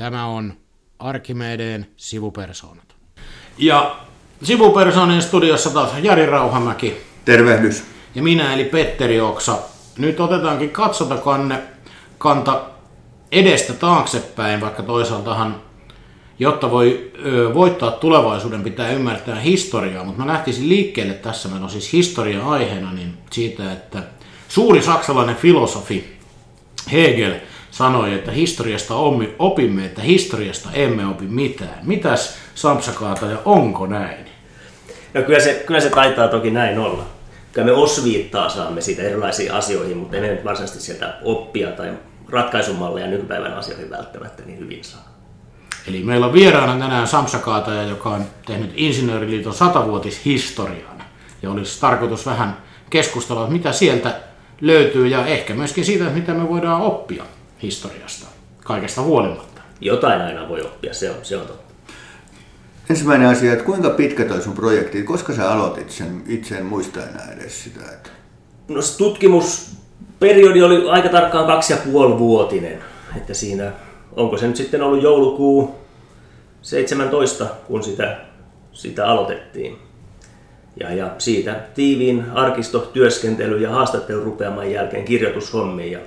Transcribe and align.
Tämä 0.00 0.26
on 0.26 0.52
Arkimedeen 0.98 1.86
sivupersoonat. 1.96 2.94
Ja 3.58 3.96
sivupersoonien 4.42 5.22
studiossa 5.22 5.70
taas 5.70 5.90
Jari 6.02 6.26
Rauhamäki. 6.26 6.96
Tervehdys. 7.24 7.84
Ja 8.14 8.22
minä 8.22 8.54
eli 8.54 8.64
Petteri 8.64 9.20
Oksa. 9.20 9.58
Nyt 9.98 10.20
otetaankin 10.20 10.70
katsotakanne 10.70 11.62
kanta 12.18 12.62
edestä 13.32 13.72
taaksepäin, 13.72 14.60
vaikka 14.60 14.82
toisaaltahan 14.82 15.62
jotta 16.38 16.70
voi 16.70 17.12
ö, 17.24 17.54
voittaa 17.54 17.90
tulevaisuuden, 17.90 18.62
pitää 18.62 18.90
ymmärtää 18.90 19.40
historiaa, 19.40 20.04
mutta 20.04 20.22
mä 20.22 20.32
lähtisin 20.32 20.68
liikkeelle 20.68 21.14
tässä, 21.14 21.48
meillä 21.48 21.64
on 21.64 21.70
siis 21.70 21.92
historia 21.92 22.46
aiheena, 22.46 22.92
niin 22.92 23.18
siitä, 23.30 23.72
että 23.72 24.02
suuri 24.48 24.82
saksalainen 24.82 25.36
filosofi 25.36 26.18
Hegel 26.92 27.34
sanoi, 27.70 28.14
että 28.14 28.32
historiasta 28.32 28.94
opimme, 29.38 29.84
että 29.84 30.02
historiasta 30.02 30.68
emme 30.72 31.06
opi 31.06 31.24
mitään. 31.24 31.78
Mitäs 31.82 32.36
Sampsakaata 32.54 33.26
ja 33.26 33.38
onko 33.44 33.86
näin? 33.86 34.26
No 35.14 35.22
kyllä 35.22 35.40
se, 35.40 35.62
kyllä 35.66 35.80
se 35.80 35.90
taitaa 35.90 36.28
toki 36.28 36.50
näin 36.50 36.78
olla. 36.78 37.04
Kyllä 37.52 37.66
me 37.66 37.72
osviittaa 37.72 38.48
saamme 38.48 38.80
siitä 38.80 39.02
erilaisiin 39.02 39.52
asioihin, 39.52 39.96
mutta 39.96 40.16
emme 40.16 40.28
nyt 40.28 40.44
varsinaisesti 40.44 40.82
sieltä 40.82 41.14
oppia 41.22 41.70
tai 41.70 41.92
ratkaisumalleja 42.28 43.06
nykypäivän 43.06 43.54
asioihin 43.54 43.90
välttämättä 43.90 44.42
niin 44.46 44.58
hyvin 44.58 44.84
saa. 44.84 45.10
Eli 45.88 46.02
meillä 46.02 46.26
on 46.26 46.32
vieraana 46.32 46.78
tänään 46.84 47.06
Samsakaataja, 47.06 47.82
joka 47.82 48.10
on 48.10 48.24
tehnyt 48.46 48.72
Insinööriliiton 48.74 49.54
satavuotishistorian. 49.54 51.02
Ja 51.42 51.50
olisi 51.50 51.80
tarkoitus 51.80 52.26
vähän 52.26 52.56
keskustella, 52.90 53.46
mitä 53.46 53.72
sieltä 53.72 54.20
löytyy 54.60 55.06
ja 55.06 55.26
ehkä 55.26 55.54
myöskin 55.54 55.84
siitä, 55.84 56.04
mitä 56.04 56.34
me 56.34 56.48
voidaan 56.48 56.80
oppia 56.80 57.24
historiasta 57.62 58.26
kaikesta 58.64 59.02
huolimatta. 59.02 59.60
Jotain 59.80 60.20
aina 60.20 60.48
voi 60.48 60.60
oppia, 60.60 60.94
se 60.94 61.10
on, 61.10 61.16
se 61.22 61.36
on 61.36 61.46
totta. 61.46 61.70
Ensimmäinen 62.90 63.28
asia, 63.28 63.52
että 63.52 63.64
kuinka 63.64 63.90
pitkä 63.90 64.24
toi 64.24 64.42
sun 64.42 64.52
projekti, 64.52 65.02
koska 65.02 65.34
sä 65.34 65.50
aloitit 65.50 65.90
sen, 65.90 66.22
itse 66.26 66.54
en 66.54 66.66
muista 66.66 67.00
enää 67.02 67.28
edes 67.32 67.64
sitä. 67.64 67.80
Että... 67.92 68.10
No 68.68 68.82
se 68.82 68.98
tutkimusperiodi 68.98 70.62
oli 70.62 70.88
aika 70.90 71.08
tarkkaan 71.08 71.46
kaksi 71.46 71.72
ja 71.72 71.78
puoli 71.84 72.18
vuotinen, 72.18 72.78
että 73.16 73.34
siinä, 73.34 73.72
onko 74.16 74.36
se 74.36 74.46
nyt 74.46 74.56
sitten 74.56 74.82
ollut 74.82 75.02
joulukuu 75.02 75.74
17, 76.62 77.46
kun 77.66 77.82
sitä, 77.82 78.20
sitä 78.72 79.06
aloitettiin. 79.06 79.78
Ja, 80.80 80.94
ja 80.94 81.14
siitä 81.18 81.60
tiiviin 81.74 82.30
arkistotyöskentely 82.30 83.58
ja 83.58 83.70
haastattelurupeaman 83.70 84.70
jälkeen 84.70 85.04
kirjoitushommiin. 85.04 85.92
Ja 85.92 85.98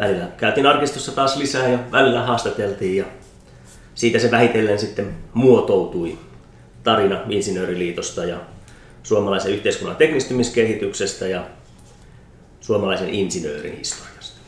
välillä 0.00 0.26
käytiin 0.36 0.66
arkistossa 0.66 1.12
taas 1.12 1.36
lisää 1.36 1.68
ja 1.68 1.78
välillä 1.92 2.22
haastateltiin 2.22 2.96
ja 2.96 3.04
siitä 3.94 4.18
se 4.18 4.30
vähitellen 4.30 4.78
sitten 4.78 5.14
muotoutui 5.34 6.18
tarina 6.82 7.20
Insinööriliitosta 7.28 8.24
ja 8.24 8.36
suomalaisen 9.02 9.52
yhteiskunnan 9.52 9.96
teknistymiskehityksestä 9.96 11.26
ja 11.26 11.44
suomalaisen 12.60 13.08
insinöörin 13.08 13.76
historiasta. 13.76 14.40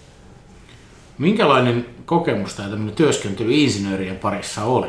Minkälainen 1.18 1.86
kokemus 2.04 2.54
tämä 2.54 2.68
työskentely 2.96 3.52
insinöörien 3.52 4.16
parissa 4.16 4.64
oli? 4.64 4.88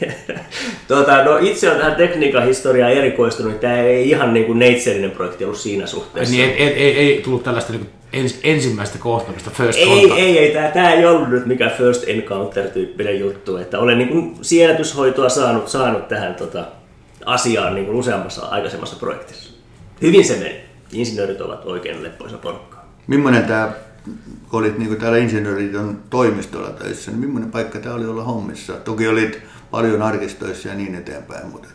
tota, 0.88 1.24
no 1.24 1.38
itse 1.38 1.70
on 1.70 1.76
tähän 1.76 1.96
tekniikan 1.96 2.46
historiaan 2.46 2.92
erikoistunut, 2.92 3.60
tämä 3.60 3.78
ei 3.78 4.10
ihan 4.10 4.34
niin 4.34 4.46
kuin 4.46 4.58
neitserinen 4.58 5.10
projekti 5.10 5.44
ollut 5.44 5.58
siinä 5.58 5.86
suhteessa. 5.86 6.34
Niin, 6.34 6.50
ei, 6.50 6.74
ei, 6.74 6.98
ei 6.98 7.20
tullut 7.22 7.42
tällaista 7.42 7.72
niin 7.72 7.97
ens, 8.12 8.38
ensimmäistä 8.42 8.98
kohtaamista, 8.98 9.50
first 9.50 9.78
ei, 9.78 9.86
contact. 9.86 10.20
Ei, 10.20 10.38
ei, 10.38 10.52
tämä, 10.52 10.68
tämä 10.68 10.92
ei 10.92 11.06
ollut 11.06 11.28
nyt 11.28 11.46
mikä 11.46 11.70
first 11.78 12.04
encounter-tyyppinen 12.06 13.20
juttu, 13.20 13.56
että 13.56 13.78
olen 13.78 13.98
niin 13.98 14.08
kuin 14.08 14.36
sienetyshoitoa 14.42 15.28
saanut, 15.28 15.68
saanut 15.68 16.08
tähän 16.08 16.34
tota, 16.34 16.64
asiaan 17.24 17.74
niin 17.74 17.86
kuin 17.86 17.98
useammassa 17.98 18.46
aikaisemmassa 18.46 18.96
projektissa. 18.96 19.52
Hyvin 20.02 20.24
se 20.24 20.36
meni. 20.36 20.60
Insinöörit 20.92 21.40
ovat 21.40 21.64
oikein 21.64 22.02
leppoisa 22.02 22.38
porukkaa. 22.38 22.92
Millainen 23.06 23.44
tämä, 23.44 23.72
kun 24.50 24.60
olit 24.60 24.78
niin 24.78 24.88
kuin 24.88 25.00
täällä 25.00 25.18
Insinööriliiton 25.18 25.98
toimistolla 26.10 26.70
töissä, 26.70 27.10
niin 27.10 27.20
millainen 27.20 27.50
paikka 27.50 27.78
tämä 27.78 27.94
oli 27.94 28.06
olla 28.06 28.24
hommissa? 28.24 28.72
Toki 28.72 29.08
olit 29.08 29.42
paljon 29.70 30.02
arkistoissa 30.02 30.68
ja 30.68 30.74
niin 30.74 30.94
eteenpäin. 30.94 31.46
Mutta... 31.46 31.68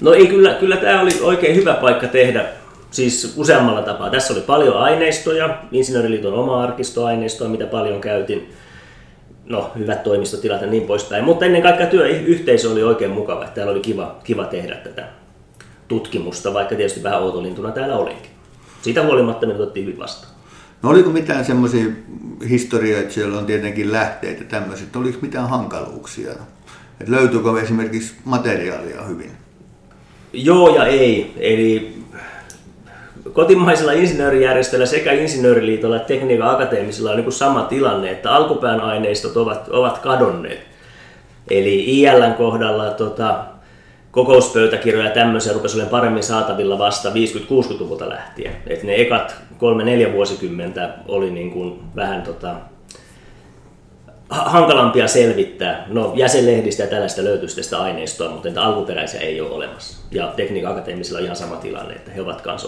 No 0.00 0.12
ei, 0.12 0.26
kyllä, 0.26 0.54
kyllä 0.54 0.76
tämä 0.76 1.00
oli 1.00 1.10
oikein 1.20 1.56
hyvä 1.56 1.74
paikka 1.74 2.06
tehdä 2.06 2.48
siis 2.90 3.34
useammalla 3.36 3.82
tapaa. 3.82 4.10
Tässä 4.10 4.32
oli 4.32 4.40
paljon 4.40 4.78
aineistoja, 4.78 5.58
Insinööriliiton 5.72 6.34
oma 6.34 6.62
arkistoaineistoa, 6.62 7.48
mitä 7.48 7.66
paljon 7.66 8.00
käytin. 8.00 8.50
No, 9.44 9.70
hyvät 9.78 10.02
toimistotilat 10.02 10.60
ja 10.60 10.66
niin 10.66 10.82
poispäin. 10.82 11.24
Mutta 11.24 11.44
ennen 11.44 11.62
kaikkea 11.62 11.86
työyhteisö 11.86 12.70
oli 12.70 12.82
oikein 12.82 13.10
mukava. 13.10 13.44
Täällä 13.44 13.70
oli 13.70 13.80
kiva, 13.80 14.16
kiva 14.24 14.44
tehdä 14.44 14.74
tätä 14.74 15.08
tutkimusta, 15.88 16.54
vaikka 16.54 16.74
tietysti 16.74 17.02
vähän 17.02 17.22
outolintuna 17.22 17.70
täällä 17.70 17.96
olinkin. 17.96 18.30
Siitä 18.82 19.02
huolimatta 19.02 19.46
me 19.46 19.54
otettiin 19.54 19.86
hyvin 19.86 19.98
vastaan. 19.98 20.32
No 20.82 20.90
oliko 20.90 21.10
mitään 21.10 21.44
semmoisia 21.44 21.84
historioita, 22.48 23.00
että 23.00 23.14
siellä 23.14 23.38
on 23.38 23.46
tietenkin 23.46 23.92
lähteitä 23.92 24.44
tämmöiset, 24.44 24.96
oliko 24.96 25.18
mitään 25.22 25.48
hankaluuksia? 25.48 26.30
Että 27.00 27.12
löytyykö 27.12 27.60
esimerkiksi 27.62 28.14
materiaalia 28.24 29.02
hyvin? 29.02 29.30
Joo 30.32 30.76
ja 30.76 30.86
ei. 30.86 31.32
Eli 31.36 32.00
kotimaisilla 33.32 33.92
insinöörijärjestöillä 33.92 34.86
sekä 34.86 35.12
Insinööriliitolla 35.12 35.96
että 35.96 36.08
Tekniikan 36.08 36.50
Akateemisilla 36.50 37.10
on 37.10 37.16
niin 37.16 37.32
sama 37.32 37.62
tilanne, 37.62 38.10
että 38.10 38.32
alkupään 38.32 38.80
aineistot 38.80 39.36
ovat, 39.36 39.68
ovat 39.68 39.98
kadonneet. 39.98 40.60
Eli 41.50 42.00
ILn 42.00 42.34
kohdalla 42.34 42.90
tota, 42.90 43.44
kokouspöytäkirjoja 44.10 45.08
ja 45.08 45.14
tämmöisiä 45.14 45.52
rupesi 45.52 45.76
olemaan 45.76 45.90
paremmin 45.90 46.22
saatavilla 46.22 46.78
vasta 46.78 47.10
50-60-luvulta 47.10 48.08
lähtien. 48.08 48.52
Et 48.66 48.82
ne 48.82 48.94
ekat 48.94 49.34
kolme-neljä 49.58 50.12
vuosikymmentä 50.12 50.94
oli 51.08 51.30
niin 51.30 51.50
kuin 51.50 51.80
vähän 51.96 52.22
tota, 52.22 52.54
hankalampia 54.30 55.08
selvittää. 55.08 55.84
No 55.88 56.12
jäsenlehdistä 56.16 56.82
ja 56.82 56.88
tällaista 56.88 57.24
löytyy 57.24 57.48
sitä 57.48 57.78
aineistoa, 57.78 58.30
mutta 58.30 58.48
niitä 58.48 58.62
alkuperäisiä 58.62 59.20
ei 59.20 59.40
ole 59.40 59.50
olemassa. 59.50 59.98
Ja 60.10 60.32
tekniikan 60.36 60.72
akateemisilla 60.72 61.18
on 61.18 61.24
ihan 61.24 61.36
sama 61.36 61.56
tilanne, 61.56 61.94
että 61.94 62.10
he 62.10 62.22
ovat 62.22 62.42
myös 62.44 62.66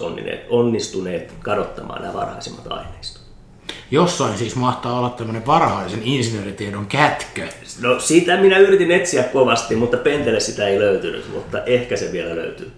onnistuneet 0.49 1.33
kadottamaan 1.39 2.01
nämä 2.01 2.13
varhaisimmat 2.13 2.67
aineistot. 2.69 3.23
Jossain 3.91 4.37
siis 4.37 4.55
mahtaa 4.55 4.99
olla 4.99 5.09
tämmöinen 5.09 5.45
varhaisen 5.45 6.01
insinööritiedon 6.03 6.85
kätkö. 6.85 7.47
No 7.81 7.99
sitä 7.99 8.37
minä 8.37 8.57
yritin 8.57 8.91
etsiä 8.91 9.23
kovasti, 9.23 9.75
mutta 9.75 9.97
Pentele 9.97 10.39
sitä 10.39 10.67
ei 10.67 10.79
löytynyt, 10.79 11.33
mutta 11.33 11.63
ehkä 11.63 11.97
se 11.97 12.11
vielä 12.11 12.35
löytyy. 12.35 12.71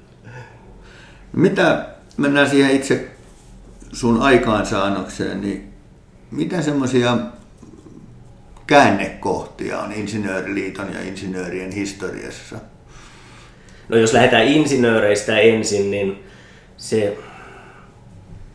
Mitä, 1.34 1.86
mennään 2.18 2.50
siihen 2.50 2.72
itse 2.72 3.08
sun 3.94 4.22
aikaansaannokseen, 4.22 5.42
niin 5.42 5.74
mitä 6.32 6.62
semmoisia 6.62 7.18
käännekohtia 8.68 9.80
on 9.80 9.92
Insinööriliiton 9.92 10.94
ja 10.94 11.02
insinöörien 11.02 11.72
historiassa? 11.72 12.56
No 13.90 13.98
jos 13.98 14.14
lähdetään 14.14 14.48
insinööreistä 14.48 15.40
ensin, 15.40 15.92
niin 15.92 16.24
se 16.78 17.18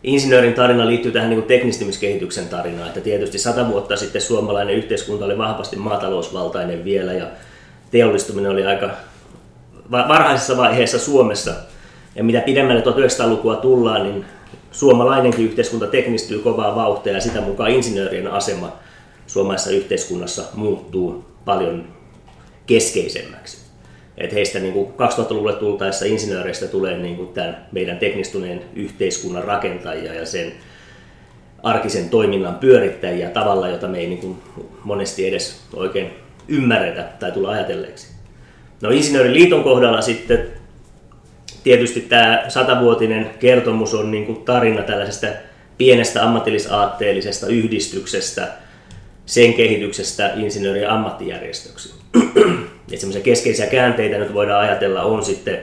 insinöörin 0.02 0.54
tarina 0.54 0.86
liittyy 0.86 1.12
tähän 1.12 1.30
niin 1.30 1.42
teknistymiskehityksen 1.42 2.48
tarinaan. 2.48 2.88
Että 2.88 3.00
tietysti 3.00 3.38
sata 3.38 3.68
vuotta 3.68 3.96
sitten 3.96 4.22
suomalainen 4.22 4.74
yhteiskunta 4.74 5.24
oli 5.24 5.38
vahvasti 5.38 5.76
maatalousvaltainen 5.76 6.84
vielä 6.84 7.12
ja 7.12 7.26
teollistuminen 7.90 8.50
oli 8.50 8.64
aika 8.64 8.90
varhaisessa 9.90 10.56
vaiheessa 10.56 10.98
Suomessa. 10.98 11.54
Ja 12.14 12.24
mitä 12.24 12.40
pidemmälle 12.40 12.82
1900-lukua 12.82 13.56
tullaan, 13.56 14.02
niin 14.02 14.24
suomalainenkin 14.70 15.44
yhteiskunta 15.44 15.86
teknistyy 15.86 16.38
kovaa 16.38 16.76
vauhtia 16.76 17.12
ja 17.12 17.20
sitä 17.20 17.40
mukaan 17.40 17.70
insinöörien 17.70 18.30
asema– 18.30 18.72
suomalaisessa 19.30 19.70
yhteiskunnassa 19.70 20.42
muuttuu 20.54 21.24
paljon 21.44 21.84
keskeisemmäksi. 22.66 23.58
Et 24.18 24.32
heistä 24.32 24.58
niin 24.58 24.72
kuin 24.72 24.88
2000-luvulle 24.88 25.52
tultaessa 25.52 26.04
insinööreistä 26.04 26.68
tulee 26.68 26.98
niin 26.98 27.16
kuin 27.16 27.28
tämän 27.28 27.66
meidän 27.72 27.98
teknistuneen 27.98 28.62
yhteiskunnan 28.74 29.44
rakentajia 29.44 30.14
ja 30.14 30.26
sen 30.26 30.52
arkisen 31.62 32.08
toiminnan 32.08 32.54
pyörittäjiä 32.54 33.30
tavalla, 33.30 33.68
jota 33.68 33.88
me 33.88 33.98
ei 33.98 34.06
niin 34.06 34.20
kuin 34.20 34.36
monesti 34.84 35.28
edes 35.28 35.60
oikein 35.74 36.10
ymmärretä 36.48 37.02
tai 37.02 37.32
tulla 37.32 37.50
ajatelleeksi. 37.50 38.06
No 38.80 38.90
Insinööriliiton 38.90 39.64
kohdalla 39.64 40.02
sitten 40.02 40.46
tietysti 41.64 42.00
tämä 42.00 42.44
satavuotinen 42.48 43.30
kertomus 43.38 43.94
on 43.94 44.10
niin 44.10 44.26
kuin 44.26 44.44
tarina 44.44 44.82
tällaisesta 44.82 45.26
pienestä 45.78 46.24
ammatillisaatteellisesta 46.24 47.46
yhdistyksestä– 47.46 48.48
sen 49.30 49.54
kehityksestä 49.54 50.32
insinööri- 50.36 50.82
ja 50.82 50.94
ammattijärjestöksi. 50.94 51.94
Semmoisia 52.96 53.22
keskeisiä 53.22 53.66
käänteitä 53.66 54.18
nyt 54.18 54.34
voidaan 54.34 54.60
ajatella 54.60 55.02
on 55.02 55.24
sitten 55.24 55.58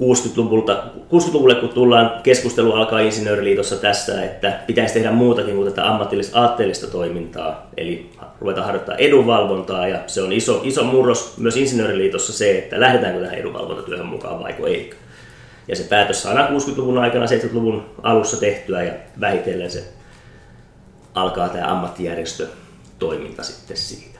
60-luvulta, 0.00 0.84
60-luvulle, 0.96 1.54
kun 1.54 1.68
tullaan, 1.68 2.10
keskustelu 2.22 2.72
alkaa 2.72 3.00
Insinööriliitossa 3.00 3.76
tässä, 3.76 4.24
että 4.24 4.60
pitäisi 4.66 4.94
tehdä 4.94 5.10
muutakin 5.10 5.54
kuin 5.54 5.68
tätä 5.68 5.88
ammatillista 5.88 6.40
aatteellista 6.40 6.86
toimintaa, 6.86 7.70
eli 7.76 8.10
ruveta 8.40 8.62
harjoittaa 8.62 8.96
edunvalvontaa, 8.96 9.88
ja 9.88 9.98
se 10.06 10.22
on 10.22 10.32
iso, 10.32 10.60
iso 10.64 10.84
murros 10.84 11.38
myös 11.38 11.56
Insinööriliitossa 11.56 12.32
se, 12.32 12.58
että 12.58 12.80
lähdetäänkö 12.80 13.20
tähän 13.20 13.38
edunvalvontatyöhön 13.38 14.06
mukaan 14.06 14.40
vai 14.40 14.54
ei. 14.66 14.94
Ja 15.68 15.76
se 15.76 15.82
päätös 15.82 16.22
saadaan 16.22 16.56
60-luvun 16.56 16.98
aikana, 16.98 17.26
70-luvun 17.26 17.84
alussa 18.02 18.40
tehtyä, 18.40 18.82
ja 18.82 18.92
vähitellen 19.20 19.70
se 19.70 19.84
alkaa 21.14 21.48
tämä 21.48 21.66
ammattijärjestötoiminta 23.02 23.42
sitten 23.42 23.76
siitä. 23.76 24.18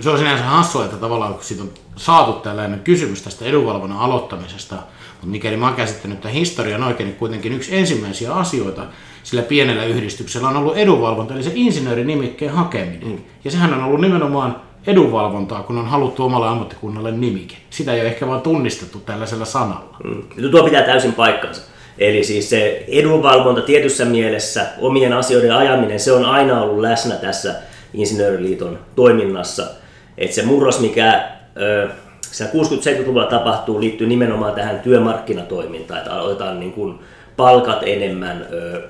Se 0.00 0.10
on 0.10 0.18
sinänsä 0.18 0.44
hassua, 0.44 0.84
että 0.84 0.96
tavallaan 0.96 1.34
kun 1.34 1.44
siitä 1.44 1.62
on 1.62 1.70
saatu 1.96 2.32
tällainen 2.32 2.80
kysymys 2.80 3.22
tästä 3.22 3.44
edunvalvonnan 3.44 3.98
aloittamisesta, 3.98 4.74
mutta 4.74 5.26
mikäli 5.26 5.56
mä 5.56 5.66
oon 5.66 5.76
käsittänyt 5.76 6.20
tämän 6.20 6.34
historian 6.34 6.84
oikein, 6.84 7.06
niin 7.06 7.18
kuitenkin 7.18 7.52
yksi 7.52 7.76
ensimmäisiä 7.76 8.34
asioita 8.34 8.86
sillä 9.22 9.42
pienellä 9.42 9.84
yhdistyksellä 9.84 10.48
on 10.48 10.56
ollut 10.56 10.76
edunvalvonta, 10.76 11.34
eli 11.34 11.42
se 11.42 11.52
insinöörinimikkeen 11.54 12.52
hakeminen. 12.52 13.08
Mm. 13.08 13.18
Ja 13.44 13.50
sehän 13.50 13.74
on 13.74 13.84
ollut 13.84 14.00
nimenomaan 14.00 14.56
edunvalvontaa, 14.86 15.62
kun 15.62 15.78
on 15.78 15.86
haluttu 15.86 16.24
omalle 16.24 16.48
ammattikunnalle 16.48 17.12
nimike. 17.12 17.56
Sitä 17.70 17.92
ei 17.92 18.00
ole 18.00 18.08
ehkä 18.08 18.26
vaan 18.26 18.40
tunnistettu 18.40 18.98
tällaisella 18.98 19.44
sanalla. 19.44 19.96
Mm. 20.04 20.50
Tuo 20.50 20.64
pitää 20.64 20.82
täysin 20.82 21.12
paikkansa. 21.12 21.62
Eli 21.98 22.24
siis 22.24 22.50
se 22.50 22.84
edunvalvonta 22.88 23.60
tietyssä 23.60 24.04
mielessä, 24.04 24.66
omien 24.78 25.12
asioiden 25.12 25.54
ajaminen, 25.54 26.00
se 26.00 26.12
on 26.12 26.24
aina 26.24 26.62
ollut 26.62 26.80
läsnä 26.80 27.14
tässä 27.14 27.54
Insinööriliiton 27.94 28.78
toiminnassa. 28.96 29.66
Että 30.18 30.34
se 30.34 30.46
murros, 30.46 30.80
mikä 30.80 31.30
ö, 31.56 31.88
60-70-luvulla 32.32 33.26
tapahtuu, 33.26 33.80
liittyy 33.80 34.06
nimenomaan 34.06 34.54
tähän 34.54 34.80
työmarkkinatoimintaan, 34.80 36.00
että 36.00 36.22
otetaan 36.22 36.60
niin 36.60 36.72
kuin 36.72 36.98
palkat 37.36 37.82
enemmän, 37.82 38.46
ö, 38.52 38.82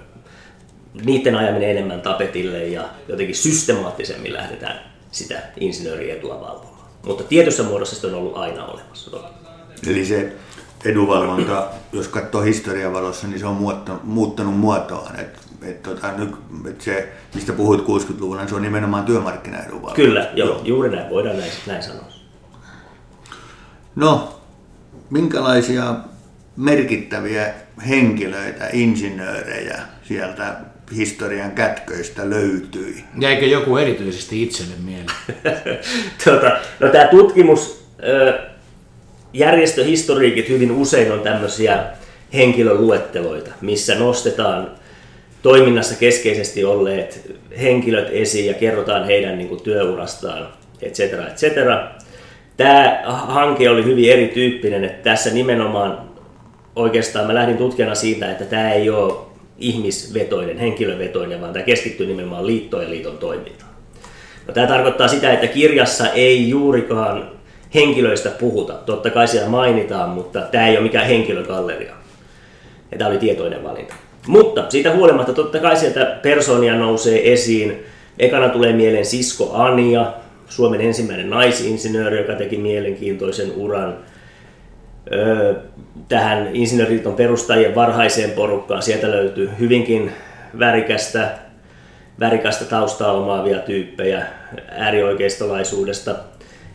niiden 1.05 1.37
ajaminen 1.37 1.71
enemmän 1.71 2.01
tapetille 2.01 2.67
ja 2.67 2.85
jotenkin 3.09 3.37
systemaattisemmin 3.37 4.33
lähdetään 4.33 4.81
sitä 5.11 5.43
insinöörietua 5.61 6.41
valvomaan. 6.41 6.91
Mutta 7.07 7.25
tietyssä 7.25 7.63
muodossa 7.63 7.97
se 7.97 8.07
on 8.07 8.15
ollut 8.15 8.37
aina 8.37 8.67
olemassa. 8.67 9.11
Eli 9.87 10.05
se 10.05 10.33
edunvalvonta, 10.85 11.67
jos 11.93 12.09
katsoo 12.09 12.43
historian 12.43 12.93
valossa, 12.93 13.27
niin 13.27 13.41
se 13.41 13.47
on 13.47 13.57
muuttanut, 13.57 14.05
muuttanut 14.05 14.59
muotoaan. 14.59 15.21
Et, 15.21 15.39
et, 15.63 15.83
tota, 15.83 16.13
nyt, 16.13 16.31
et 16.69 16.81
se, 16.81 17.09
mistä 17.35 17.53
puhuit 17.53 17.81
60-luvulla, 17.81 18.41
niin 18.41 18.49
se 18.49 18.55
on 18.55 18.63
nimenomaan 18.63 19.05
työmarkkinaedunvalvonta. 19.05 19.97
Kyllä, 19.97 20.31
joo, 20.35 20.49
joo. 20.49 20.61
juuri 20.65 20.91
näin, 20.91 21.11
voidaan 21.11 21.39
näin, 21.39 21.53
näin 21.67 21.83
sanoa. 21.83 22.05
No, 23.97 24.41
minkälaisia 25.11 25.95
merkittäviä 26.57 27.55
henkilöitä, 27.89 28.69
insinöörejä 28.73 29.79
sieltä 30.03 30.57
historian 30.97 31.51
kätköistä 31.51 32.31
löytyi? 32.31 33.05
Jäikö 33.21 33.47
joku 33.47 33.77
erityisesti 33.77 34.43
itselle 34.43 34.75
mieleen? 34.85 35.17
tota, 36.25 36.57
no 36.81 36.89
tämä 36.89 37.09
tutkimus, 37.09 37.85
järjestöhistoriikit 39.33 40.49
hyvin 40.49 40.71
usein 40.71 41.13
on 41.13 41.21
tämmöisiä 41.21 41.85
henkilöluetteloita, 42.35 43.51
missä 43.61 43.95
nostetaan 43.95 44.71
toiminnassa 45.43 45.95
keskeisesti 45.95 46.65
olleet 46.65 47.37
henkilöt 47.61 48.09
esiin 48.11 48.47
ja 48.47 48.55
kerrotaan 48.55 49.05
heidän 49.05 49.39
niin 49.39 49.49
kuin, 49.49 49.63
työurastaan, 49.63 50.49
etc. 50.83 51.01
etc. 51.01 51.57
Tämä 52.57 53.03
hanke 53.07 53.71
oli 53.71 53.85
hyvin 53.85 54.13
erityyppinen, 54.13 54.85
että 54.85 55.11
tässä 55.11 55.31
nimenomaan 55.31 56.11
oikeastaan 56.77 57.27
mä 57.27 57.35
lähdin 57.35 57.57
tutkijana 57.57 57.95
siitä, 57.95 58.31
että 58.31 58.45
tämä 58.45 58.73
ei 58.73 58.91
ole 58.91 59.13
ihmisvetoinen, 59.59 60.59
henkilövetoinen, 60.59 61.41
vaan 61.41 61.53
tämä 61.53 61.65
keskittyy 61.65 62.07
nimenomaan 62.07 62.47
liittoon 62.47 62.83
ja 62.83 62.91
liiton 62.91 63.19
toimintaan. 63.19 63.71
No, 64.49 64.55
tämä 64.55 64.67
tarkoittaa 64.67 65.09
sitä, 65.09 65.33
että 65.33 65.47
kirjassa 65.47 66.09
ei 66.09 66.49
juurikaan 66.49 67.31
henkilöistä 67.75 68.31
puhuta. 68.31 68.73
Totta 68.73 69.11
kai 69.11 69.29
siellä 69.29 69.49
mainitaan, 69.49 70.09
mutta 70.09 70.41
tämä 70.41 70.69
ei 70.69 70.77
ole 70.77 70.83
mikään 70.83 71.07
henkilögalleria. 71.07 71.95
Ja 72.93 72.99
tämä 72.99 73.11
oli 73.11 73.19
tietoinen 73.19 73.65
valinta. 73.65 73.95
Mutta 74.27 74.65
siitä 74.69 74.95
huolimatta 74.95 75.33
totta 75.33 75.59
kai 75.59 75.77
sieltä 75.77 76.19
persoonia 76.23 76.75
nousee 76.75 77.33
esiin. 77.33 77.85
Ekana 78.19 78.49
tulee 78.49 78.73
mieleen 78.73 79.07
Sisko 79.07 79.53
Ania, 79.53 80.13
Suomen 80.49 80.81
ensimmäinen 80.81 81.31
naisinsinööri, 81.31 82.19
joka 82.19 82.33
teki 82.33 82.57
mielenkiintoisen 82.57 83.53
uran 83.57 83.99
tähän 86.09 86.51
insinööriliiton 86.53 87.15
perustajien 87.15 87.75
varhaiseen 87.75 88.31
porukkaan. 88.31 88.83
Sieltä 88.83 89.11
löytyy 89.11 89.51
hyvinkin 89.59 90.13
värikästä, 90.59 91.29
värikästä 92.21 92.65
taustaa 92.65 93.13
omaavia 93.13 93.59
tyyppejä 93.59 94.27
äärioikeistolaisuudesta 94.71 96.15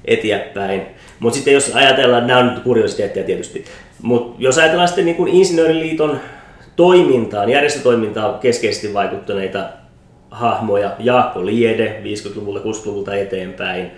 eteenpäin. 0.05 0.81
Mutta 1.19 1.35
sitten 1.35 1.53
jos 1.53 1.71
ajatellaan, 1.75 2.27
nämä 2.27 2.39
on 2.39 2.47
nyt 2.47 2.63
kuriositeetteja 2.63 3.25
tietysti, 3.25 3.65
mutta 4.01 4.35
jos 4.39 4.57
ajatellaan 4.57 4.87
sitten 4.87 5.05
niin 5.05 5.27
insinööriliiton 5.27 6.19
toimintaan, 6.75 7.49
järjestötoimintaan 7.49 8.39
keskeisesti 8.39 8.93
vaikuttaneita 8.93 9.69
hahmoja, 10.31 10.91
Jaakko 10.99 11.45
Liede 11.45 12.01
50-luvulta, 12.03 12.59
60-luvulta 12.59 13.15
eteenpäin, 13.15 13.91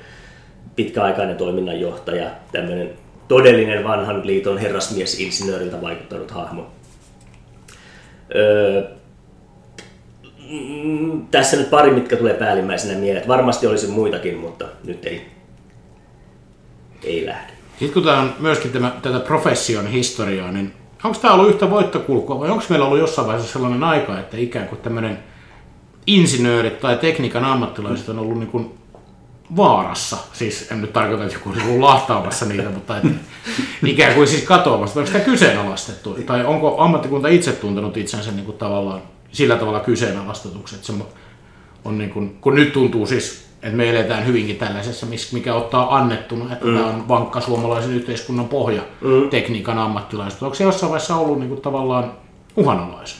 pitkäaikainen 0.75 1.37
toiminnanjohtaja, 1.37 2.29
tämmöinen 2.51 2.89
todellinen 3.27 3.83
vanhan 3.83 4.27
liiton 4.27 4.57
herrasmies-insinööriltä 4.57 5.81
vaikuttanut 5.81 6.31
hahmo. 6.31 6.67
Öö, 8.35 8.83
mm, 10.49 11.27
tässä 11.31 11.57
nyt 11.57 11.69
pari, 11.69 11.91
mitkä 11.91 12.15
tulee 12.15 12.33
päällimmäisenä 12.33 12.99
mieleen. 12.99 13.27
Varmasti 13.27 13.67
olisi 13.67 13.87
muitakin, 13.87 14.37
mutta 14.37 14.65
nyt 14.83 15.05
ei, 15.05 15.27
ei 17.03 17.25
lähde. 17.25 17.53
Sitten 17.69 17.93
kun 17.93 18.03
tämä 18.03 18.21
on 18.21 18.33
myöskin 18.39 18.71
tämä, 18.71 18.91
tätä 19.01 19.19
profession 19.19 19.87
historiaa, 19.87 20.51
niin 20.51 20.73
onko 21.07 21.19
tämä 21.19 21.33
ollut 21.33 21.49
yhtä 21.49 21.69
voittokulkua 21.69 22.39
vai 22.39 22.49
onko 22.49 22.63
meillä 22.69 22.85
ollut 22.85 22.99
jossain 22.99 23.27
vaiheessa 23.27 23.53
sellainen 23.53 23.83
aika, 23.83 24.19
että 24.19 24.37
ikään 24.37 24.67
kuin 24.67 24.81
tämmöinen 24.81 25.19
insinöörit 26.07 26.79
tai 26.79 26.97
tekniikan 26.97 27.45
ammattilaiset 27.45 28.09
on 28.09 28.19
ollut 28.19 28.39
niin 28.39 28.49
kuin 28.49 28.77
vaarassa. 29.57 30.17
Siis 30.33 30.71
en 30.71 30.81
nyt 30.81 30.93
tarkoita, 30.93 31.23
että 31.23 31.35
joku 31.35 31.73
on 31.73 31.81
lahtaamassa 31.81 32.45
niitä, 32.45 32.69
mutta 32.69 32.97
että 32.97 33.09
ikään 33.85 34.13
kuin 34.13 34.27
siis 34.27 34.43
katoamassa. 34.43 34.99
Onko 34.99 35.11
sitä 35.11 35.25
kyseenalaistettu? 35.25 36.17
Tai 36.25 36.45
onko 36.45 36.81
ammattikunta 36.81 37.27
itse 37.27 37.51
tuntenut 37.51 37.97
itsensä 37.97 38.31
niin 38.31 38.45
kuin 38.45 38.57
tavallaan 38.57 39.01
sillä 39.31 39.55
tavalla 39.55 39.79
kyseenalaistetuksi, 39.79 40.75
että 40.75 40.87
se 40.87 40.93
on 41.85 41.97
niin 41.97 42.09
kuin, 42.09 42.37
kun 42.41 42.55
nyt 42.55 42.73
tuntuu 42.73 43.05
siis, 43.05 43.46
että 43.63 43.77
me 43.77 43.89
eletään 43.89 44.25
hyvinkin 44.25 44.55
tällaisessa, 44.55 45.07
mikä 45.31 45.53
ottaa 45.53 45.97
annettuna, 45.97 46.53
että 46.53 46.65
mm. 46.65 46.77
tämä 46.77 46.89
on 46.89 47.07
vankka 47.07 47.41
suomalaisen 47.41 47.93
yhteiskunnan 47.93 48.47
pohja, 48.47 48.81
mm. 49.01 49.29
tekniikan 49.29 49.77
ammattilaiset. 49.77 50.43
Onko 50.43 50.55
se 50.55 50.63
jossain 50.63 50.89
vaiheessa 50.89 51.15
ollut 51.15 51.39
niin 51.39 51.49
kuin 51.49 51.61
tavallaan 51.61 52.11
uhanalaisen? 52.57 53.17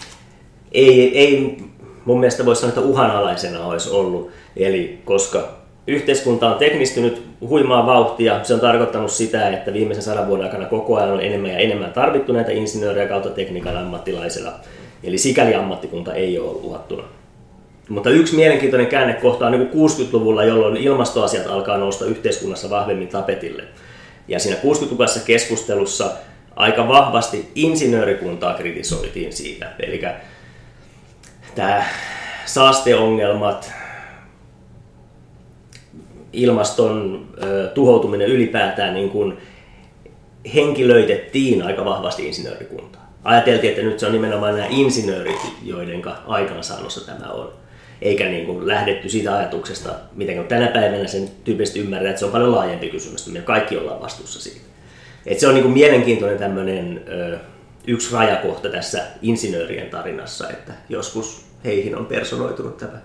Ei, 0.72 1.18
ei 1.20 1.58
mun 2.06 2.20
mielestä 2.20 2.46
voisi 2.46 2.62
sanoa, 2.62 2.70
että 2.70 2.82
uhanalaisena 2.82 3.66
olisi 3.66 3.90
ollut. 3.90 4.30
Eli 4.56 5.02
koska 5.06 5.50
yhteiskunta 5.88 6.50
on 6.50 6.58
teknistynyt 6.58 7.24
huimaa 7.42 7.86
vauhtia. 7.86 8.44
Se 8.44 8.54
on 8.54 8.60
tarkoittanut 8.60 9.12
sitä, 9.12 9.50
että 9.50 9.74
viimeisen 9.74 10.04
sadan 10.04 10.28
vuoden 10.28 10.46
aikana 10.46 10.66
koko 10.66 10.96
ajan 10.98 11.12
on 11.12 11.22
enemmän 11.22 11.52
ja 11.52 11.58
enemmän 11.58 11.94
tarvittu 11.94 12.34
näitä 12.34 12.52
insinöörejä 12.52 13.08
kautta 13.08 13.30
tekniikan 13.30 13.78
ammattilaisilla. 13.78 14.54
Eli 15.04 15.18
sikäli 15.18 15.56
ammattikunta 15.56 16.14
ei 16.14 16.40
ole 16.40 16.50
ollut 16.50 16.64
uhattuna. 16.64 17.04
Mutta 17.90 18.10
yksi 18.10 18.36
mielenkiintoinen 18.36 18.88
käännekohta 18.88 19.46
on 19.46 19.52
niin 19.52 19.70
60-luvulla, 19.70 20.44
jolloin 20.44 20.78
ilmastoasiat 20.78 21.48
alkaa 21.48 21.78
nousta 21.78 22.06
yhteiskunnassa 22.06 22.70
vahvemmin 22.70 23.08
tapetille. 23.08 23.64
Ja 24.28 24.40
siinä 24.40 24.58
60-luvussa 24.58 25.20
keskustelussa 25.20 26.12
aika 26.56 26.88
vahvasti 26.88 27.52
insinöörikuntaa 27.56 28.54
kritisoitiin 28.54 29.34
siitä. 29.34 29.72
Eli 29.80 30.02
tämä 31.56 31.86
saasteongelmat, 32.46 33.72
ilmaston 36.34 37.28
tuhoutuminen 37.74 38.28
ylipäätään 38.28 38.94
niin 38.94 39.10
kuin 39.10 39.38
henkilöitettiin 40.56 41.64
aika 41.64 41.86
vahvasti 41.86 42.28
insinöörikuntaa. 42.28 43.14
Ajateltiin, 43.24 43.72
että 43.72 43.84
nyt 43.84 44.00
se 44.00 44.06
on 44.06 44.12
nimenomaan 44.12 44.56
nämä 44.56 44.68
insinöörit, 44.70 45.42
joiden 45.64 46.02
aikaansaannossa 46.28 47.06
tämä 47.06 47.32
on. 47.32 47.67
Eikä 48.02 48.26
niin 48.26 48.46
kuin 48.46 48.68
lähdetty 48.68 49.10
siitä 49.10 49.38
ajatuksesta, 49.38 49.90
miten 50.16 50.46
tänä 50.48 50.68
päivänä 50.68 51.08
sen 51.08 51.30
tyypillisesti 51.44 51.80
ymmärretään, 51.80 52.10
että 52.10 52.20
se 52.20 52.26
on 52.26 52.32
paljon 52.32 52.52
laajempi 52.52 52.90
kysymys, 52.90 53.32
me 53.32 53.40
kaikki 53.40 53.78
ollaan 53.78 54.02
vastuussa 54.02 54.42
siitä. 54.42 54.62
Et 55.26 55.40
se 55.40 55.48
on 55.48 55.54
niin 55.54 55.64
kuin 55.64 55.74
mielenkiintoinen 55.74 56.40
tämmöinen 56.40 57.02
yksi 57.88 58.14
rajakohta 58.14 58.70
tässä 58.70 59.04
insinöörien 59.22 59.90
tarinassa, 59.90 60.50
että 60.50 60.74
joskus 60.90 61.46
heihin 61.66 61.98
on 61.98 62.06
personoitunut 62.06 62.78
tämä 62.78 63.02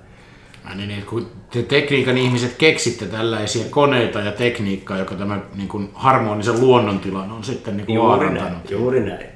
Mä 0.64 0.74
niin, 0.74 0.90
että 0.90 1.10
kun 1.10 1.26
te 1.50 1.62
tekniikan 1.62 2.18
ihmiset 2.18 2.54
keksitte 2.58 3.06
tällaisia 3.06 3.64
koneita 3.70 4.20
ja 4.20 4.32
tekniikkaa, 4.32 4.98
joka 4.98 5.14
tämä 5.14 5.40
niin 5.54 5.68
kuin 5.68 5.90
harmonisen 5.94 6.60
luonnontilan 6.60 7.32
on 7.32 7.44
sitten 7.44 7.76
niin 7.76 7.86
kuin 7.86 7.94
Juuri 7.94 8.30
näin, 8.30 8.54
juuri 8.70 9.00
näin. 9.00 9.26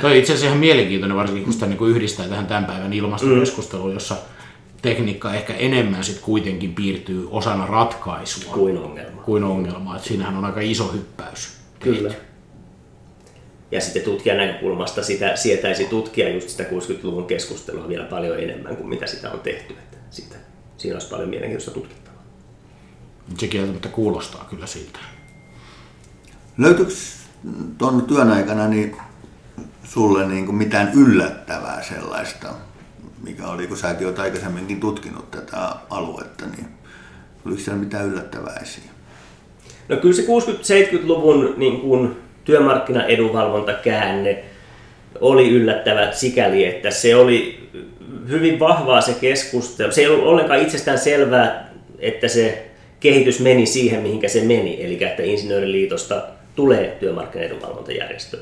Toi 0.00 0.10
on 0.10 0.16
itse 0.16 0.32
asiassa 0.32 0.46
ihan 0.46 0.58
mielenkiintoinen, 0.58 1.16
varsinkin 1.16 1.44
kun 1.44 1.52
sitä 1.52 1.66
niin 1.66 1.78
kuin 1.78 1.90
yhdistää 1.90 2.28
tähän 2.28 2.46
tämän 2.46 2.64
päivän 2.64 2.92
ilmastokeskusteluun, 2.92 3.92
jossa 3.94 4.16
tekniikka 4.82 5.34
ehkä 5.34 5.54
enemmän 5.54 6.04
sitten 6.04 6.24
kuitenkin 6.24 6.74
piirtyy 6.74 7.28
osana 7.30 7.66
ratkaisua 7.66 8.54
Kuin 8.54 8.78
ongelma. 8.78 9.22
kuin 9.22 9.44
ongelmaa. 9.44 9.96
Et 9.96 10.04
siinähän 10.04 10.36
on 10.36 10.44
aika 10.44 10.60
iso 10.60 10.92
hyppäys. 10.92 11.56
Kyllä. 11.80 12.14
Ja 13.70 13.80
sitten 13.80 14.02
tutkijan 14.02 14.38
näkökulmasta 14.38 15.02
sitä 15.02 15.36
sietäisi 15.36 15.84
tutkia 15.84 16.28
just 16.28 16.48
sitä 16.48 16.64
60-luvun 16.64 17.26
keskustelua 17.26 17.88
vielä 17.88 18.04
paljon 18.04 18.40
enemmän 18.40 18.76
kuin 18.76 18.88
mitä 18.88 19.06
sitä 19.06 19.30
on 19.30 19.40
tehty. 19.40 19.72
Että 19.74 19.96
sitä, 20.10 20.36
siinä 20.76 20.94
olisi 20.96 21.08
paljon 21.08 21.28
mielenkiintoista 21.28 21.70
tutkittavaa. 21.70 22.22
Se 23.38 23.46
kieltämättä 23.46 23.88
kuulostaa 23.88 24.46
kyllä 24.50 24.66
siltä. 24.66 24.98
Löytyykö 26.58 26.92
tuon 27.78 28.02
työn 28.02 28.30
aikana 28.30 28.68
niin 28.68 28.96
sulle 29.94 30.26
niin 30.26 30.46
kuin 30.46 30.56
mitään 30.56 30.92
yllättävää 30.94 31.82
sellaista, 31.82 32.48
mikä 33.22 33.46
oli, 33.46 33.66
kun 33.66 33.76
säkin 33.76 34.06
olet 34.06 34.18
aikaisemminkin 34.18 34.80
tutkinut 34.80 35.30
tätä 35.30 35.56
aluetta, 35.90 36.46
niin 36.46 36.66
oliko 37.46 37.60
siellä 37.60 37.80
mitään 37.80 38.06
yllättävää 38.06 38.58
esiin? 38.62 38.90
No 39.88 39.96
kyllä 39.96 40.14
se 40.14 40.22
60-70-luvun 40.22 41.54
niin 41.56 41.80
kuin 41.80 42.16
työmarkkinaedunvalvontakäänne 42.44 44.44
oli 45.20 45.50
yllättävä 45.50 46.12
sikäli, 46.12 46.64
että 46.64 46.90
se 46.90 47.16
oli 47.16 47.68
hyvin 48.28 48.60
vahvaa 48.60 49.00
se 49.00 49.16
keskustelu. 49.20 49.92
Se 49.92 50.00
ei 50.00 50.06
ollut 50.06 50.26
ollenkaan 50.26 50.60
itsestään 50.60 50.98
selvää, 50.98 51.70
että 51.98 52.28
se 52.28 52.70
kehitys 53.00 53.40
meni 53.40 53.66
siihen, 53.66 54.02
mihinkä 54.02 54.28
se 54.28 54.40
meni, 54.40 54.84
eli 54.84 55.04
että 55.04 55.22
Insinööriliitosta 55.22 56.22
tulee 56.56 56.96
työmarkkinaedunvalvontajärjestö. 57.00 58.38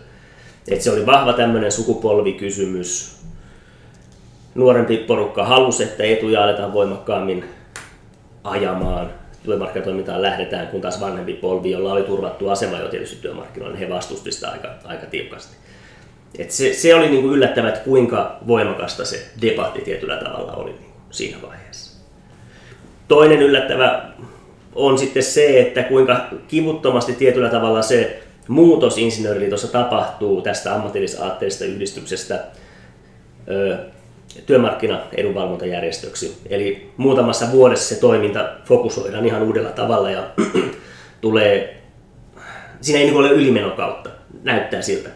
Et 0.69 0.83
se 0.83 0.91
oli 0.91 1.07
vahva 1.07 1.33
tämmöinen 1.33 1.73
sukupolvikysymys. 1.73 3.17
Nuorempi 4.55 4.97
porukka 4.97 5.45
halusi, 5.45 5.83
että 5.83 6.05
etuja 6.05 6.45
aletaan 6.45 6.73
voimakkaammin 6.73 7.45
ajamaan 8.45 9.11
työmarkkinatoimintaan 9.45 10.23
lähdetään, 10.23 10.69
kun 10.69 10.81
taas 10.81 11.01
vanhempi 11.01 11.33
polvi, 11.33 11.71
jolla 11.71 11.93
oli 11.93 12.03
turvattu 12.03 12.49
asema 12.49 12.79
jo 12.79 12.89
tietysti 12.89 13.17
työmarkkinoilla, 13.17 13.77
niin 13.77 13.89
he 13.89 13.95
vastustivat 13.95 14.35
sitä 14.35 14.51
aika, 14.51 14.69
aika 14.85 15.07
tiukasti. 15.07 15.57
Et 16.39 16.51
se, 16.51 16.75
se 16.75 16.95
oli 16.95 17.09
niinku 17.09 17.29
yllättävää, 17.29 17.69
että 17.69 17.85
kuinka 17.85 18.37
voimakasta 18.47 19.05
se 19.05 19.27
debatti 19.43 19.81
tietyllä 19.81 20.17
tavalla 20.17 20.53
oli 20.53 20.71
niinku 20.71 20.99
siinä 21.11 21.37
vaiheessa. 21.43 22.03
Toinen 23.09 23.43
yllättävä 23.43 24.03
on 24.75 24.99
sitten 24.99 25.23
se, 25.23 25.61
että 25.61 25.83
kuinka 25.83 26.27
kivuttomasti 26.49 27.13
tietyllä 27.13 27.49
tavalla 27.49 27.83
se 27.83 28.23
muutos 28.49 28.99
Insinööriliitossa 28.99 29.69
tapahtuu 29.69 30.43
tästä 30.43 30.75
ammatillisaatteellisesta 30.75 31.65
yhdistyksestä 31.65 32.45
ö, 33.49 33.79
työmarkkinaedunvalvontajärjestöksi. 34.47 36.37
Eli 36.51 36.93
muutamassa 36.97 37.53
vuodessa 37.53 37.95
se 37.95 38.01
toiminta 38.01 38.49
fokusoidaan 38.65 39.27
ihan 39.27 39.43
uudella 39.43 39.71
tavalla 39.71 40.11
ja 40.11 40.27
tulee, 41.21 41.83
siinä 42.81 43.01
ei 43.01 43.07
niin 43.07 43.17
ole 43.17 43.31
ylimenokautta, 43.31 44.11
näyttää 44.43 44.83
siltä. 44.83 45.09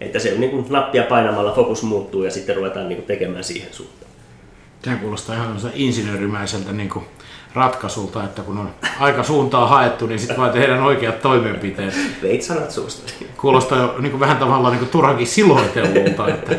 Että 0.00 0.18
se 0.18 0.34
niin 0.38 0.50
kuin 0.50 0.66
nappia 0.70 1.02
painamalla 1.02 1.54
fokus 1.54 1.82
muuttuu 1.82 2.24
ja 2.24 2.30
sitten 2.30 2.56
ruvetaan 2.56 2.88
niin 2.88 2.96
kuin 2.96 3.06
tekemään 3.06 3.44
siihen 3.44 3.74
suuntaan. 3.74 4.12
Tämä 4.82 4.96
kuulostaa 4.96 5.34
ihan 5.34 5.56
insinöörimäiseltä 5.74 6.72
niin 6.72 6.88
kuin 6.88 7.04
ratkaisulta, 7.54 8.24
että 8.24 8.42
kun 8.42 8.58
on 8.58 8.70
aika 9.00 9.22
suuntaa 9.22 9.66
haettu, 9.66 10.06
niin 10.06 10.18
sitten 10.18 10.36
vaan 10.36 10.50
tehdään 10.50 10.82
oikeat 10.82 11.22
toimenpiteet. 11.22 11.94
Veit 12.22 12.42
sanat 12.42 12.70
suusta. 12.70 13.12
Kuulostaa 13.40 13.78
jo 13.78 13.94
niin 13.98 14.10
kuin 14.10 14.20
vähän 14.20 14.36
tavallaan 14.36 14.72
niin 14.72 14.78
kuin 14.78 14.90
turhankin 14.90 15.26
siloitellulta. 15.26 16.28
Että... 16.28 16.56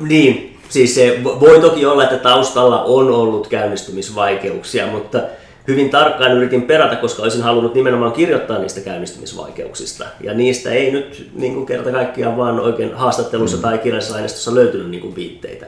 Niin, 0.00 0.58
siis 0.68 0.94
se 0.94 1.20
voi 1.24 1.60
toki 1.60 1.86
olla, 1.86 2.04
että 2.04 2.16
taustalla 2.16 2.82
on 2.82 3.10
ollut 3.10 3.46
käynnistymisvaikeuksia, 3.46 4.86
mutta 4.86 5.20
hyvin 5.68 5.90
tarkkaan 5.90 6.32
yritin 6.32 6.62
perata, 6.62 6.96
koska 6.96 7.22
olisin 7.22 7.42
halunnut 7.42 7.74
nimenomaan 7.74 8.12
kirjoittaa 8.12 8.58
niistä 8.58 8.80
käynnistymisvaikeuksista. 8.80 10.04
Ja 10.20 10.34
niistä 10.34 10.70
ei 10.70 10.90
nyt 10.90 11.30
niin 11.34 11.54
kuin 11.54 11.66
kerta 11.66 11.90
kaikkiaan 11.90 12.36
vaan 12.36 12.60
oikein 12.60 12.94
haastattelussa 12.94 13.56
mm. 13.56 13.62
tai 13.62 13.78
kirjallisessa 13.78 14.14
aineistossa 14.14 14.54
löytynyt 14.54 14.90
niin 14.90 15.02
kuin 15.02 15.16
viitteitä. 15.16 15.66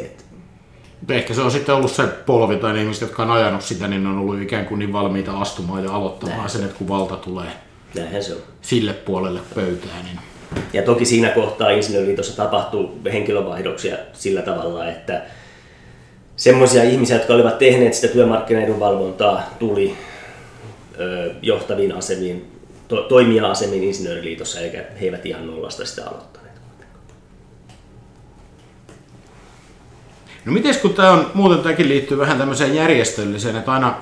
Et. 0.00 0.25
Ehkä 1.08 1.34
se 1.34 1.40
on 1.40 1.50
sitten 1.50 1.74
ollut 1.74 1.92
se 1.92 2.02
polvi 2.06 2.56
tai 2.56 2.72
ne 2.72 2.80
ihmiset, 2.80 3.00
jotka 3.00 3.22
on 3.22 3.30
ajanut 3.30 3.62
sitä, 3.62 3.88
niin 3.88 4.02
ne 4.02 4.08
on 4.08 4.18
ollut 4.18 4.42
ikään 4.42 4.66
kuin 4.66 4.78
niin 4.78 4.92
valmiita 4.92 5.40
astumaan 5.40 5.84
ja 5.84 5.92
aloittamaan 5.92 6.38
Näin. 6.38 6.50
sen, 6.50 6.64
että 6.64 6.76
kun 6.78 6.88
valta 6.88 7.16
tulee 7.16 7.48
Näinhän 7.94 8.22
se 8.22 8.32
on. 8.32 8.38
sille 8.62 8.92
puolelle 8.92 9.40
pöytää, 9.54 10.02
niin 10.04 10.18
ja 10.72 10.82
toki 10.82 11.04
siinä 11.04 11.28
kohtaa 11.28 11.70
Insinööriliitossa 11.70 12.36
tapahtuu 12.36 13.00
henkilövaihdoksia 13.12 13.96
sillä 14.12 14.42
tavalla, 14.42 14.88
että 14.88 15.22
semmoisia 16.36 16.82
ihmisiä, 16.82 17.16
jotka 17.16 17.34
olivat 17.34 17.58
tehneet 17.58 17.94
sitä 17.94 18.08
työmarkkinoiden 18.12 18.80
valvontaa, 18.80 19.42
tuli 19.58 19.96
ö, 21.00 21.34
johtaviin 21.42 21.92
asemiin, 21.92 22.52
to, 22.88 23.02
toimija-asemiin 23.02 23.84
Insinööriliitossa, 23.84 24.60
eikä 24.60 24.78
he 25.00 25.04
eivät 25.06 25.26
ihan 25.26 25.46
nollasta 25.46 25.84
sitä 25.86 26.02
aloittaneet. 26.10 26.45
No 30.46 30.52
miten 30.52 30.74
kun 30.82 30.94
tämä 30.94 31.10
on, 31.10 31.30
muuten 31.34 31.58
tämäkin 31.58 31.88
liittyy 31.88 32.18
vähän 32.18 32.38
tämmöiseen 32.38 32.74
järjestölliseen, 32.74 33.56
että 33.56 33.72
aina 33.72 33.94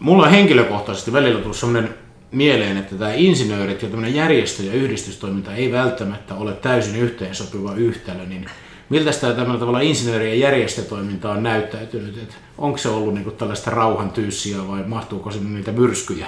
mulla 0.00 0.22
on 0.22 0.30
henkilökohtaisesti 0.30 1.12
välillä 1.12 1.40
tullut 1.40 1.56
semmoinen 1.56 1.94
mieleen, 2.32 2.76
että 2.76 2.94
tämä 2.94 3.12
insinöörit 3.14 3.82
ja 3.82 3.88
tämmöinen 3.88 4.14
järjestö- 4.14 4.62
ja 4.62 4.72
yhdistystoiminta 4.72 5.54
ei 5.54 5.72
välttämättä 5.72 6.34
ole 6.34 6.52
täysin 6.52 6.96
yhteensopiva 6.96 7.74
yhtälö, 7.74 8.26
niin 8.26 8.46
miltä 8.88 9.10
tämä 9.10 9.32
tämmöinen 9.32 9.60
tavalla 9.60 9.80
insinööri- 9.80 10.28
ja 10.28 10.34
järjestötoiminta 10.34 11.30
on 11.30 11.42
näyttäytynyt? 11.42 12.18
Että 12.22 12.34
onko 12.58 12.78
se 12.78 12.88
ollut 12.88 13.14
niin 13.14 13.32
tällaista 13.32 13.70
rauhan 13.70 14.10
tyyssiä 14.10 14.68
vai 14.68 14.82
mahtuuko 14.86 15.30
sinne 15.30 15.56
niitä 15.56 15.72
myrskyjä? 15.72 16.26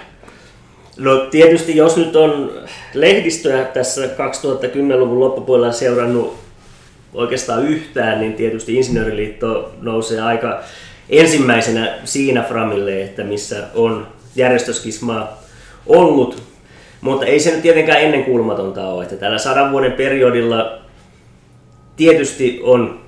No 0.96 1.16
tietysti 1.30 1.76
jos 1.76 1.96
nyt 1.96 2.16
on 2.16 2.52
lehdistöä 2.94 3.64
tässä 3.64 4.06
2010-luvun 4.06 5.20
loppupuolella 5.20 5.72
seurannut 5.72 6.45
oikeastaan 7.16 7.66
yhtään, 7.68 8.20
niin 8.20 8.34
tietysti 8.34 8.74
Insinööriliitto 8.74 9.74
nousee 9.80 10.20
aika 10.20 10.62
ensimmäisenä 11.10 11.94
siinä 12.04 12.42
framille, 12.42 13.02
että 13.02 13.24
missä 13.24 13.56
on 13.74 14.06
järjestöskismaa 14.36 15.42
ollut, 15.86 16.42
mutta 17.00 17.26
ei 17.26 17.40
se 17.40 17.50
nyt 17.50 17.62
tietenkään 17.62 18.00
ennenkuulumatonta 18.00 18.88
ole, 18.88 19.02
että 19.02 19.16
tällä 19.16 19.38
sadan 19.38 19.72
vuoden 19.72 19.92
periodilla 19.92 20.78
tietysti 21.96 22.60
on 22.62 23.00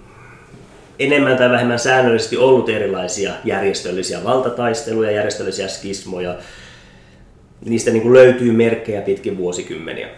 enemmän 0.99 1.37
tai 1.37 1.51
vähemmän 1.51 1.79
säännöllisesti 1.79 2.37
ollut 2.37 2.69
erilaisia 2.69 3.33
järjestöllisiä 3.45 4.25
valtataisteluja, 4.25 5.11
järjestöllisiä 5.11 5.69
skismoja. 5.69 6.35
Niistä 7.65 7.91
niin 7.91 8.03
kuin 8.03 8.15
löytyy 8.15 8.53
merkkejä 8.53 9.01
pitkin 9.01 9.37
vuosikymmeniä. 9.37 10.09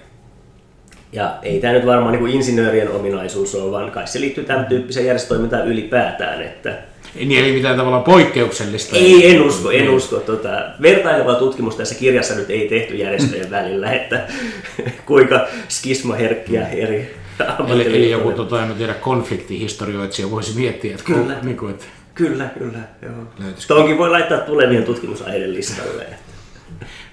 Ja 1.13 1.35
ei 1.43 1.61
tämä 1.61 1.73
nyt 1.73 1.87
varmaan 1.87 2.13
niin 2.13 2.21
kuin 2.21 2.33
insinöörien 2.33 2.91
ominaisuus 2.91 3.55
ole, 3.55 3.71
vaan 3.71 3.91
kai 3.91 4.07
se 4.07 4.21
liittyy 4.21 4.45
tämän 4.45 4.67
tyyppiseen 4.67 5.07
järjestötoimintaan 5.07 5.69
ylipäätään, 5.69 6.43
että 6.43 6.79
niin 7.15 7.45
ei 7.45 7.53
mitään 7.53 7.77
tavalla 7.77 8.01
poikkeuksellista. 8.01 8.97
Ei, 8.97 9.31
en 9.31 9.43
usko, 9.43 9.71
en 9.71 9.91
usko. 9.91 10.17
Tota, 10.17 10.49
vertailevaa 10.83 11.35
tutkimusta 11.35 11.79
tässä 11.79 11.95
kirjassa 11.95 12.35
nyt 12.35 12.51
ei 12.51 12.69
tehty 12.69 12.95
järjestöjen 12.95 13.51
välillä, 13.51 13.93
että 13.93 14.27
kuinka 15.07 15.47
skismaherkkiä 15.69 16.69
eri 16.69 17.21
Eli, 17.69 17.87
eli 17.87 18.11
joku, 18.11 18.33
tota, 18.33 18.63
en 18.63 18.75
tiedä, 18.75 18.95
konfliktihistorioitsija 18.95 20.31
voisi 20.31 20.59
miettiä, 20.59 20.91
että, 20.91 21.05
kyllä. 21.05 21.35
Kun, 21.35 21.47
niin 21.47 21.57
kuin, 21.57 21.71
että 21.71 21.85
Kyllä, 22.15 22.49
kyllä. 22.59 22.79
Joo. 23.03 23.99
Voi 23.99 24.11
laittaa 24.11 24.39
tulevien 24.39 24.85
tutkimusaiheiden 24.85 25.55
listalle. 25.55 26.07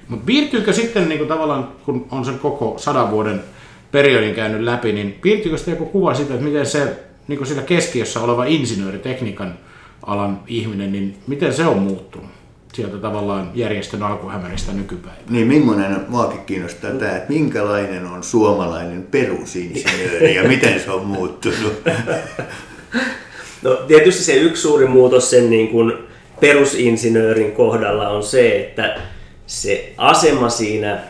Mutta 0.07 0.25
piirtyykö 0.25 0.73
sitten 0.73 1.09
niin 1.09 1.17
kuin 1.17 1.27
tavallaan, 1.27 1.67
kun 1.85 2.07
on 2.11 2.25
sen 2.25 2.39
koko 2.39 2.73
sadan 2.77 3.11
vuoden 3.11 3.43
periodin 3.91 4.35
käynyt 4.35 4.61
läpi, 4.61 4.91
niin 4.91 5.17
piirtyykö 5.21 5.57
sitten 5.57 5.71
joku 5.71 5.85
kuva 5.85 6.13
siitä, 6.13 6.33
että 6.33 6.45
miten 6.45 6.65
se 6.65 6.99
niin 7.27 7.37
kuin 7.37 7.47
sillä 7.47 7.61
keskiössä 7.61 8.19
oleva 8.19 8.45
insinööri, 8.45 8.99
tekniikan 8.99 9.59
alan 10.03 10.39
ihminen, 10.47 10.91
niin 10.91 11.17
miten 11.27 11.53
se 11.53 11.65
on 11.65 11.77
muuttunut 11.77 12.29
sieltä 12.73 12.97
tavallaan 12.97 13.51
järjestön 13.55 14.03
alkuhämäristä 14.03 14.71
nykypäivänä? 14.71 15.23
Niin, 15.29 15.47
millainen 15.47 16.05
muakin 16.07 16.45
kiinnostaa 16.45 16.91
tämä, 16.91 17.17
että 17.17 17.33
minkälainen 17.33 18.05
on 18.05 18.23
suomalainen 18.23 19.07
perusinsinööri 19.11 20.35
ja 20.35 20.43
miten 20.43 20.79
se 20.79 20.91
on 20.91 21.05
muuttunut? 21.05 21.73
No 23.61 23.75
tietysti 23.75 24.23
se 24.23 24.35
yksi 24.35 24.61
suuri 24.61 24.87
muutos 24.87 25.29
sen 25.29 25.49
niin 25.49 25.67
kuin 25.67 25.93
perusinsinöörin 26.39 27.51
kohdalla 27.51 28.09
on 28.09 28.23
se, 28.23 28.59
että 28.59 29.01
se 29.47 29.93
asema 29.97 30.49
siinä, 30.49 31.03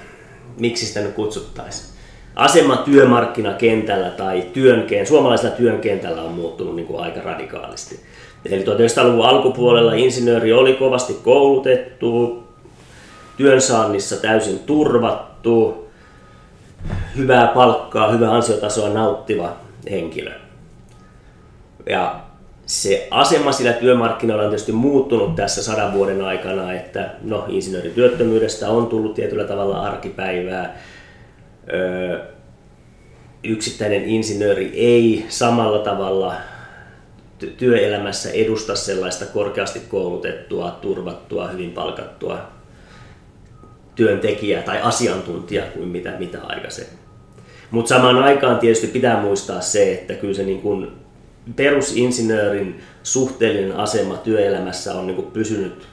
miksi 0.60 0.86
sitä 0.86 1.00
nyt 1.00 1.13
kutsuttaisiin, 1.13 1.97
asema 2.38 2.77
työmarkkinakentällä 2.77 4.10
tai 4.10 4.44
työnken, 4.53 5.08
suomalaisella 5.08 5.56
työnkentällä 5.56 6.22
on 6.22 6.32
muuttunut 6.32 6.75
niin 6.75 6.88
kuin 6.88 7.03
aika 7.03 7.22
radikaalisti. 7.22 8.00
Eli 8.46 8.63
1900-luvun 8.63 9.25
alkupuolella 9.25 9.94
insinööri 9.94 10.53
oli 10.53 10.74
kovasti 10.74 11.13
koulutettu, 11.24 12.44
työnsaannissa 13.38 14.17
täysin 14.17 14.60
turvattu, 14.60 15.88
hyvää 17.17 17.48
palkkaa, 17.48 18.12
hyvää 18.12 18.32
ansiotasoa 18.32 18.89
nauttiva 18.89 19.56
henkilö. 19.91 20.32
Ja 21.89 22.20
se 22.65 23.08
asema 23.12 23.51
sillä 23.51 23.74
työmarkkinoilla 23.74 24.44
on 24.44 24.50
tietysti 24.50 24.72
muuttunut 24.72 25.36
tässä 25.36 25.63
sadan 25.63 25.94
vuoden 25.94 26.25
aikana, 26.25 26.74
että 26.74 27.10
no, 27.22 27.46
insinöörityöttömyydestä 27.48 28.70
on 28.70 28.88
tullut 28.88 29.13
tietyllä 29.13 29.44
tavalla 29.44 29.82
arkipäivää. 29.82 30.77
Yksittäinen 33.43 34.05
insinööri 34.05 34.71
ei 34.74 35.25
samalla 35.29 35.79
tavalla 35.79 36.36
työelämässä 37.57 38.31
edusta 38.31 38.75
sellaista 38.75 39.25
korkeasti 39.25 39.79
koulutettua, 39.79 40.71
turvattua, 40.81 41.47
hyvin 41.47 41.71
palkattua 41.71 42.57
työntekijää 43.95 44.62
tai 44.62 44.81
asiantuntijaa 44.81 45.67
kuin 45.67 45.88
mitä, 45.88 46.13
mitä 46.19 46.39
aikaisemmin. 46.43 47.00
Mutta 47.71 47.89
samaan 47.89 48.24
aikaan 48.24 48.59
tietysti 48.59 48.88
pitää 48.88 49.21
muistaa 49.21 49.62
se, 49.62 49.93
että 49.93 50.13
kyllä 50.13 50.33
se 50.33 50.43
niin 50.43 50.62
kuin 50.62 50.91
perusinsinöörin 51.55 52.81
suhteellinen 53.03 53.77
asema 53.77 54.17
työelämässä 54.17 54.93
on 54.93 55.07
niin 55.07 55.15
kuin 55.15 55.31
pysynyt 55.31 55.88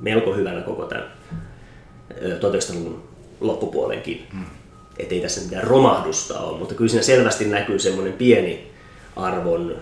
melko 0.00 0.34
hyvänä 0.34 0.60
koko 0.60 0.84
tämän 0.84 1.04
1900-luvun 2.12 3.02
loppupuolenkin. 3.40 4.26
Hmm. 4.32 4.44
Että 4.98 5.14
ei 5.14 5.20
tässä 5.20 5.40
mitään 5.40 5.64
romahdusta 5.64 6.40
ole, 6.40 6.58
mutta 6.58 6.74
kyllä 6.74 6.88
siinä 6.88 7.02
selvästi 7.02 7.44
näkyy 7.44 7.78
semmoinen 7.78 8.12
pieni 8.12 8.70
arvon 9.16 9.76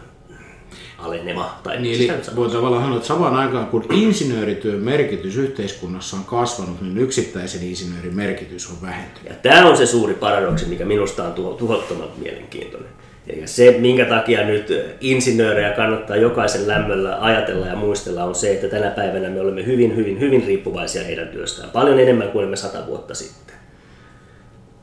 alenema. 0.99 1.61
Tai 1.63 1.81
niin, 1.81 2.11
eli 2.11 2.21
voi 2.37 2.51
tavallaan 2.51 2.83
sanoa, 2.83 2.97
että 2.97 3.09
samaan 3.09 3.35
aikaan 3.35 3.67
kun 3.67 3.85
insinöörityön 3.91 4.81
merkitys 4.81 5.37
yhteiskunnassa 5.37 6.17
on 6.17 6.25
kasvanut, 6.25 6.81
niin 6.81 6.99
yksittäisen 6.99 7.63
insinöörin 7.63 8.17
merkitys 8.17 8.71
on 8.71 8.77
vähentynyt. 8.83 9.31
Ja 9.31 9.35
tämä 9.43 9.67
on 9.67 9.77
se 9.77 9.87
suuri 9.87 10.15
paradoksi, 10.15 10.67
mikä 10.67 10.85
minusta 10.85 11.25
on 11.25 11.57
tuhottoman 11.57 12.09
mielenkiintoinen. 12.17 12.91
Eli 13.27 13.47
se, 13.47 13.77
minkä 13.79 14.05
takia 14.05 14.47
nyt 14.47 14.73
insinöörejä 15.01 15.71
kannattaa 15.71 16.17
jokaisen 16.17 16.69
lämmöllä 16.69 17.19
ajatella 17.21 17.67
ja 17.67 17.77
muistella, 17.77 18.25
on 18.25 18.35
se, 18.35 18.53
että 18.53 18.69
tänä 18.69 18.91
päivänä 18.91 19.31
me 19.31 19.41
olemme 19.41 19.67
hyvin, 19.67 19.97
hyvin, 19.97 20.21
hyvin 20.21 20.45
riippuvaisia 20.47 21.05
heidän 21.05 21.29
työstään. 21.29 21.71
Paljon 21.71 22.01
enemmän 22.01 22.31
kuin 22.31 22.49
me 22.49 22.57
sata 22.57 22.87
vuotta 22.87 23.15
sitten. 23.15 23.57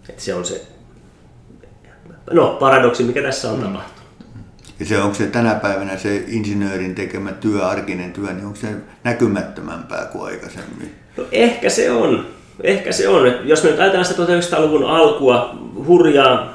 Että 0.09 0.21
se 0.21 0.33
on 0.33 0.45
se 0.45 0.61
no, 2.31 2.57
paradoksi, 2.59 3.03
mikä 3.03 3.21
tässä 3.21 3.51
on 3.51 3.59
mm. 3.59 3.63
tapahtunut. 3.63 3.99
Ja 4.79 4.85
se, 4.85 4.97
onko 4.97 5.15
se 5.15 5.27
tänä 5.27 5.55
päivänä 5.55 5.97
se 5.97 6.23
insinöörin 6.27 6.95
tekemä 6.95 7.31
työ, 7.31 7.67
arkinen 7.67 8.13
työ, 8.13 8.33
niin 8.33 8.45
onko 8.45 8.55
se 8.55 8.67
näkymättömämpää 9.03 10.05
kuin 10.05 10.25
aikaisemmin? 10.25 10.95
No 11.17 11.23
ehkä 11.31 11.69
se 11.69 11.91
on. 11.91 12.25
Ehkä 12.63 12.91
se 12.91 13.07
on. 13.07 13.33
Jos 13.43 13.63
me 13.63 13.69
nyt 13.69 13.79
ajatellaan 13.79 14.05
sitä 14.05 14.23
1900-luvun 14.23 14.85
alkua, 14.85 15.55
hurjaa 15.87 16.53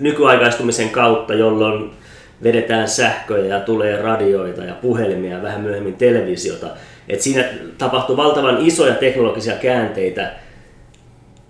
nykyaikaistumisen 0.00 0.90
kautta, 0.90 1.34
jolloin 1.34 1.90
vedetään 2.42 2.88
sähköjä 2.88 3.54
ja 3.54 3.60
tulee 3.60 4.02
radioita 4.02 4.64
ja 4.64 4.74
puhelimia 4.74 5.36
ja 5.36 5.42
vähän 5.42 5.60
myöhemmin 5.60 5.94
televisiota. 5.94 6.66
Et 7.08 7.20
siinä 7.20 7.44
tapahtui 7.78 8.16
valtavan 8.16 8.58
isoja 8.60 8.94
teknologisia 8.94 9.54
käänteitä, 9.54 10.32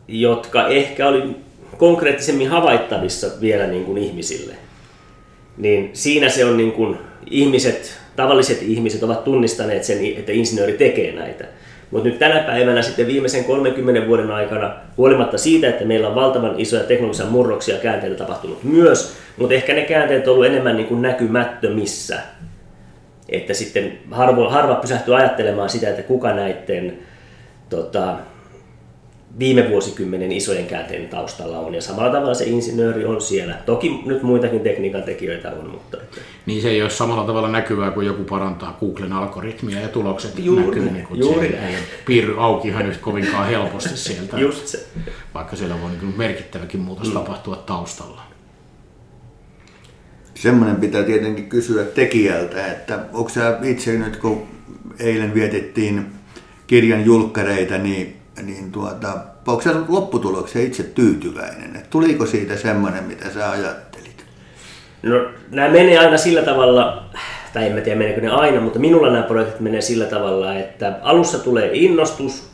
jotka 0.08 0.68
ehkä 0.68 1.08
oli 1.08 1.22
konkreettisemmin 1.78 2.48
havaittavissa 2.48 3.26
vielä 3.40 3.66
niin 3.66 3.84
kuin 3.84 3.98
ihmisille. 3.98 4.54
Niin 5.56 5.90
siinä 5.92 6.28
se 6.28 6.44
on 6.44 6.56
niin 6.56 6.72
kuin 6.72 6.96
ihmiset, 7.30 7.98
tavalliset 8.16 8.62
ihmiset 8.62 9.02
ovat 9.02 9.24
tunnistaneet 9.24 9.84
sen, 9.84 9.98
että 10.16 10.32
insinööri 10.32 10.72
tekee 10.72 11.12
näitä. 11.12 11.44
Mutta 11.90 12.08
nyt 12.08 12.18
tänä 12.18 12.38
päivänä 12.40 12.82
sitten 12.82 13.06
viimeisen 13.06 13.44
30 13.44 14.08
vuoden 14.08 14.30
aikana, 14.30 14.74
huolimatta 14.96 15.38
siitä, 15.38 15.68
että 15.68 15.84
meillä 15.84 16.08
on 16.08 16.14
valtavan 16.14 16.60
isoja 16.60 16.84
teknologisia 16.84 17.26
murroksia 17.26 17.74
ja 17.74 17.80
käänteitä 17.80 18.16
tapahtunut 18.16 18.64
myös, 18.64 19.16
mutta 19.36 19.54
ehkä 19.54 19.74
ne 19.74 19.82
käänteet 19.82 20.28
on 20.28 20.34
ollut 20.34 20.46
enemmän 20.46 20.76
niin 20.76 20.86
kuin 20.86 21.02
näkymättömissä. 21.02 22.18
Että 23.28 23.54
sitten 23.54 23.98
harva, 24.10 24.50
harva 24.50 24.74
pysähtyy 24.74 25.16
ajattelemaan 25.16 25.70
sitä, 25.70 25.90
että 25.90 26.02
kuka 26.02 26.32
näiden 26.32 26.98
tota, 27.68 28.16
viime 29.38 29.70
vuosikymmenen 29.70 30.32
isojen 30.32 30.66
käänteiden 30.66 31.08
taustalla 31.08 31.58
on. 31.58 31.74
Ja 31.74 31.82
samalla 31.82 32.12
tavalla 32.12 32.34
se 32.34 32.44
insinööri 32.44 33.04
on 33.04 33.20
siellä. 33.20 33.54
Toki 33.66 34.02
nyt 34.06 34.22
muitakin 34.22 34.60
tekniikan 34.60 35.02
tekijöitä 35.02 35.50
on, 35.50 35.70
mutta... 35.70 35.98
Niin 36.46 36.62
se 36.62 36.70
ei 36.70 36.82
ole 36.82 36.90
samalla 36.90 37.24
tavalla 37.24 37.48
näkyvää, 37.48 37.90
kun 37.90 38.06
joku 38.06 38.24
parantaa 38.24 38.76
Googlen 38.80 39.12
algoritmia 39.12 39.80
ja 39.80 39.88
tulokset 39.88 40.38
juuri, 40.38 40.80
näkyy. 40.80 40.92
Niin 40.92 41.06
kuin 41.06 41.20
juuri 41.20 41.48
se 41.48 41.66
ei 41.66 41.74
piirry 42.06 42.34
auki 42.38 42.68
ihan 42.68 42.86
nyt 42.86 42.96
kovinkaan 42.96 43.46
helposti 43.46 43.96
sieltä. 44.06 44.38
Just 44.38 44.66
se. 44.66 44.86
Vaikka 45.34 45.56
siellä 45.56 45.82
voi 45.82 45.90
niin 45.90 46.14
merkittäväkin 46.16 46.80
muutos 46.80 47.08
mm. 47.08 47.14
tapahtua 47.14 47.56
taustalla. 47.56 48.22
Semmoinen 50.34 50.76
pitää 50.76 51.02
tietenkin 51.02 51.48
kysyä 51.48 51.84
tekijältä, 51.84 52.66
että 52.66 52.98
onko 53.12 53.28
sä 53.28 53.58
itse 53.62 53.98
nyt, 53.98 54.16
kun 54.16 54.42
eilen 54.98 55.34
vietettiin 55.34 56.06
kirjan 56.66 57.04
julkkareita, 57.04 57.78
niin 57.78 58.16
niin 58.42 58.72
tuota, 58.72 59.12
onko 59.46 59.62
se 59.62 59.70
lopputulokseen 59.88 60.66
itse 60.66 60.82
tyytyväinen? 60.82 61.76
Et 61.76 61.90
tuliko 61.90 62.26
siitä 62.26 62.56
semmoinen, 62.56 63.04
mitä 63.04 63.30
sä 63.30 63.50
ajattelit? 63.50 64.24
No 65.02 65.30
nämä 65.50 65.68
menee 65.68 65.98
aina 65.98 66.18
sillä 66.18 66.42
tavalla, 66.42 67.10
tai 67.52 67.66
en 67.66 67.72
mä 67.72 67.80
tiedä 67.80 67.98
meneekö 67.98 68.20
ne 68.20 68.30
aina, 68.30 68.60
mutta 68.60 68.78
minulla 68.78 69.10
nämä 69.10 69.22
projektit 69.22 69.60
menee 69.60 69.80
sillä 69.80 70.04
tavalla, 70.04 70.54
että 70.54 70.98
alussa 71.02 71.38
tulee 71.38 71.70
innostus, 71.72 72.50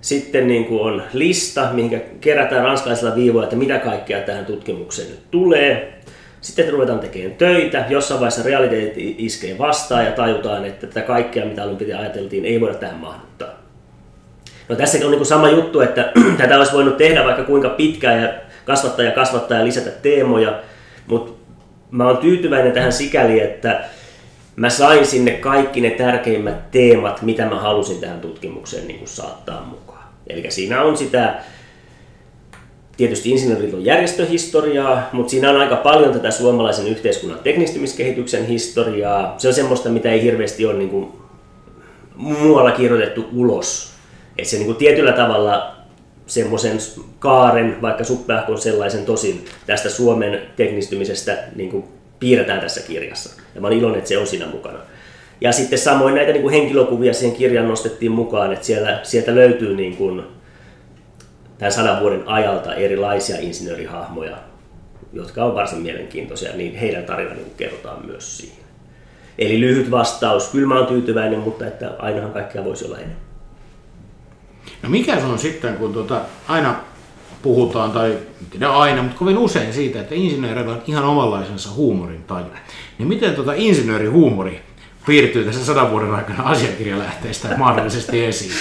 sitten 0.00 0.46
niin 0.46 0.64
kuin 0.64 0.80
on 0.80 1.02
lista, 1.12 1.68
mihin 1.72 2.02
kerätään 2.20 2.64
ranskalaisilla 2.64 3.14
viivoilla, 3.14 3.44
että 3.44 3.56
mitä 3.56 3.78
kaikkea 3.78 4.20
tähän 4.20 4.46
tutkimukseen 4.46 5.08
nyt 5.08 5.30
tulee. 5.30 6.00
Sitten 6.40 6.72
ruvetaan 6.72 6.98
tekemään 6.98 7.36
töitä, 7.36 7.84
jossain 7.88 8.20
vaiheessa 8.20 8.42
realiteetti 8.42 9.14
iskee 9.18 9.58
vastaan 9.58 10.04
ja 10.04 10.12
tajutaan, 10.12 10.64
että 10.64 10.86
tätä 10.86 11.00
kaikkea, 11.02 11.44
mitä 11.44 11.62
alun 11.62 11.76
piti 11.76 11.92
ajateltiin, 11.92 12.44
ei 12.44 12.60
voida 12.60 12.74
tähän 12.74 12.96
mahduttaa. 12.96 13.65
No 14.68 14.76
tässä 14.76 15.06
on 15.06 15.10
niin 15.10 15.26
sama 15.26 15.48
juttu, 15.48 15.80
että 15.80 16.12
tätä 16.38 16.56
olisi 16.56 16.72
voinut 16.72 16.96
tehdä 16.96 17.24
vaikka 17.24 17.44
kuinka 17.44 17.68
pitkään 17.68 18.22
ja 18.22 18.28
kasvattaa 18.64 19.04
ja 19.04 19.10
kasvattaa 19.10 19.58
ja 19.58 19.64
lisätä 19.64 19.90
teemoja, 19.90 20.60
mutta 21.06 21.32
mä 21.90 22.06
oon 22.06 22.18
tyytyväinen 22.18 22.72
tähän 22.72 22.92
sikäli, 22.92 23.40
että 23.40 23.84
mä 24.56 24.70
sain 24.70 25.06
sinne 25.06 25.30
kaikki 25.30 25.80
ne 25.80 25.90
tärkeimmät 25.90 26.70
teemat, 26.70 27.22
mitä 27.22 27.46
mä 27.46 27.60
halusin 27.60 28.00
tähän 28.00 28.20
tutkimukseen 28.20 28.86
niin 28.86 28.98
kuin 28.98 29.08
saattaa 29.08 29.64
mukaan. 29.64 30.04
Eli 30.26 30.50
siinä 30.50 30.82
on 30.82 30.96
sitä, 30.96 31.34
tietysti 32.96 33.30
insinööriliiton 33.30 33.84
järjestöhistoriaa, 33.84 35.08
mutta 35.12 35.30
siinä 35.30 35.50
on 35.50 35.56
aika 35.56 35.76
paljon 35.76 36.12
tätä 36.12 36.30
suomalaisen 36.30 36.88
yhteiskunnan 36.88 37.38
teknistymiskehityksen 37.38 38.46
historiaa. 38.46 39.34
Se 39.38 39.48
on 39.48 39.54
semmoista, 39.54 39.88
mitä 39.88 40.10
ei 40.10 40.22
hirveästi 40.22 40.66
ole 40.66 40.74
niin 40.74 40.90
kuin 40.90 41.12
muualla 42.14 42.70
kirjoitettu 42.70 43.28
ulos 43.34 43.95
että 44.38 44.50
se 44.50 44.56
niin 44.56 44.66
kuin 44.66 44.76
tietyllä 44.76 45.12
tavalla 45.12 45.76
semmoisen 46.26 46.78
kaaren, 47.18 47.82
vaikka 47.82 48.04
suppeahkon 48.04 48.58
sellaisen 48.58 49.04
tosin 49.04 49.44
tästä 49.66 49.90
Suomen 49.90 50.42
teknistymisestä 50.56 51.38
niin 51.56 51.70
kuin 51.70 51.84
piirretään 52.20 52.60
tässä 52.60 52.80
kirjassa. 52.80 53.42
Ja 53.54 53.60
mä 53.60 53.66
olen 53.66 53.78
iloinen, 53.78 53.98
että 53.98 54.08
se 54.08 54.18
on 54.18 54.26
siinä 54.26 54.46
mukana. 54.46 54.78
Ja 55.40 55.52
sitten 55.52 55.78
samoin 55.78 56.14
näitä 56.14 56.32
niin 56.32 56.42
kuin 56.42 56.54
henkilökuvia 56.54 57.14
siihen 57.14 57.36
kirjan 57.36 57.68
nostettiin 57.68 58.12
mukaan, 58.12 58.52
että 58.52 58.66
siellä, 58.66 59.00
sieltä 59.02 59.34
löytyy 59.34 59.76
niin 59.76 59.96
kuin 59.96 60.22
tämän 61.58 61.72
sadan 61.72 62.00
vuoden 62.00 62.22
ajalta 62.28 62.74
erilaisia 62.74 63.36
insinöörihahmoja, 63.40 64.36
jotka 65.12 65.44
on 65.44 65.54
varsin 65.54 65.78
mielenkiintoisia, 65.78 66.56
niin 66.56 66.74
heidän 66.74 67.04
tarina 67.04 67.34
niin 67.34 67.52
kerrotaan 67.56 68.06
myös 68.06 68.38
siihen. 68.38 68.66
Eli 69.38 69.60
lyhyt 69.60 69.90
vastaus, 69.90 70.48
kyllä 70.48 70.68
mä 70.68 70.78
oon 70.78 70.86
tyytyväinen, 70.86 71.38
mutta 71.38 71.66
että 71.66 71.90
ainahan 71.98 72.32
kaikkea 72.32 72.64
voisi 72.64 72.84
olla 72.84 72.96
enemmän. 72.96 73.25
No 74.82 74.88
mikä 74.88 75.20
se 75.20 75.26
on 75.26 75.38
sitten, 75.38 75.76
kun 75.76 75.92
tuota, 75.92 76.20
aina 76.48 76.74
puhutaan, 77.42 77.90
tai 77.90 78.18
ne 78.58 78.66
aina, 78.66 79.02
mutta 79.02 79.18
kovin 79.18 79.38
usein 79.38 79.72
siitä, 79.72 80.00
että 80.00 80.14
insinööreillä 80.14 80.72
on 80.72 80.82
ihan 80.86 81.04
omanlaisensa 81.04 81.70
huumorin 81.70 82.24
taju. 82.24 82.46
Niin 82.98 83.08
miten 83.08 83.34
tuota 83.34 83.52
insinöörihuumori 83.56 84.60
piirtyy 85.06 85.44
tässä 85.44 85.64
sadan 85.64 85.90
vuoden 85.90 86.14
aikana 86.14 86.42
asiakirjalähteistä 86.42 87.48
mahdollisesti 87.56 88.24
esiin? 88.24 88.52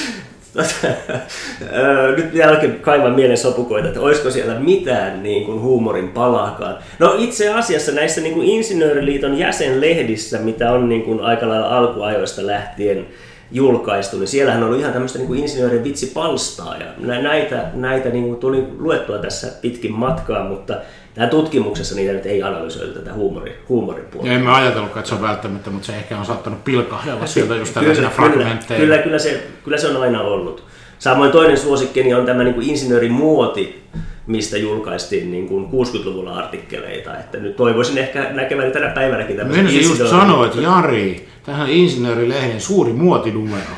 Nyt 2.18 2.32
pitää 2.32 2.52
oikein 2.52 2.80
kaivaa 2.80 3.10
mielen 3.10 3.38
sopukoita, 3.38 3.88
että 3.88 4.02
olisiko 4.02 4.32
siellä 4.32 4.60
mitään 4.60 5.24
niin 5.24 5.46
kuin 5.46 5.62
huumorin 5.62 6.10
palaakaan. 6.10 6.78
No 7.00 7.16
itse 7.18 7.54
asiassa 7.54 7.92
näissä 7.92 8.22
niin 8.22 8.34
kuin 8.34 8.48
Insinööriliiton 8.48 9.38
jäsenlehdissä, 9.38 10.40
mitä 10.40 10.72
on 10.72 10.90
niin 10.90 11.04
kuin 11.04 11.22
aika 11.22 11.50
lailla 11.50 11.78
alkuajoista 11.78 12.48
lähtien, 12.48 13.08
julkaistu, 13.52 14.18
niin 14.18 14.28
siellähän 14.28 14.64
on 14.64 14.68
ollut 14.68 14.80
ihan 14.80 14.94
tämmöistä 14.94 15.20
niin 15.20 15.36
insinöörien 15.36 15.84
vitsipalstaa 15.84 16.78
ja 16.78 16.86
näitä, 17.22 17.70
näitä 17.74 18.10
niin 18.10 18.24
kuin 18.24 18.40
tuli 18.40 18.68
luettua 18.80 19.18
tässä 19.18 19.48
pitkin 19.62 19.92
matkaa, 19.92 20.50
mutta 20.50 20.76
Tämä 21.16 21.28
tutkimuksessa 21.28 21.96
niitä 21.96 22.14
nyt 22.14 22.26
ei 22.26 22.44
analysoitu 22.44 23.00
tätä 23.00 23.14
huumori, 23.14 23.64
huumoripuolta. 23.70 24.28
Ja 24.28 24.34
emme 24.34 24.52
ajatellutkaan, 24.52 25.00
että 25.00 25.10
se 25.10 25.16
on 25.16 25.22
välttämättä, 25.22 25.70
mutta 25.70 25.86
se 25.86 25.96
ehkä 25.96 26.18
on 26.18 26.26
saattanut 26.26 26.64
pilkahdella 26.64 27.26
sieltä 27.26 27.56
just 27.56 27.74
tällaisena 27.74 28.10
kyllä, 28.10 28.30
fragmentteina. 28.30 28.84
Kyllä, 28.84 28.98
kyllä, 28.98 29.20
se, 29.20 29.48
kyllä 29.64 29.78
se 29.78 29.88
on 29.88 30.02
aina 30.02 30.22
ollut. 30.22 30.64
Samoin 31.00 31.32
toinen 31.32 31.58
suosikkeni 31.58 32.14
on 32.14 32.26
tämä 32.26 32.44
niin 32.44 32.54
kuin 32.54 32.70
insinöörimuoti, 32.70 33.84
mistä 34.28 34.58
julkaistiin 34.58 35.32
niin 35.32 35.48
kuin 35.48 35.66
60-luvulla 35.66 36.36
artikkeleita. 36.36 37.18
Että 37.20 37.38
nyt 37.38 37.56
toivoisin 37.56 37.98
ehkä 37.98 38.34
näkeväni 38.34 38.72
tänä 38.72 38.90
päivänäkin 38.90 39.36
tämmöisen 39.36 39.66
Mennä 39.66 39.82
just 39.82 40.08
sanoa, 40.10 40.46
että 40.46 40.62
Jari, 40.62 41.28
tähän 41.44 41.70
insinöörilehden 41.70 42.62
suuri 42.62 42.94
muotinumero. 42.94 43.72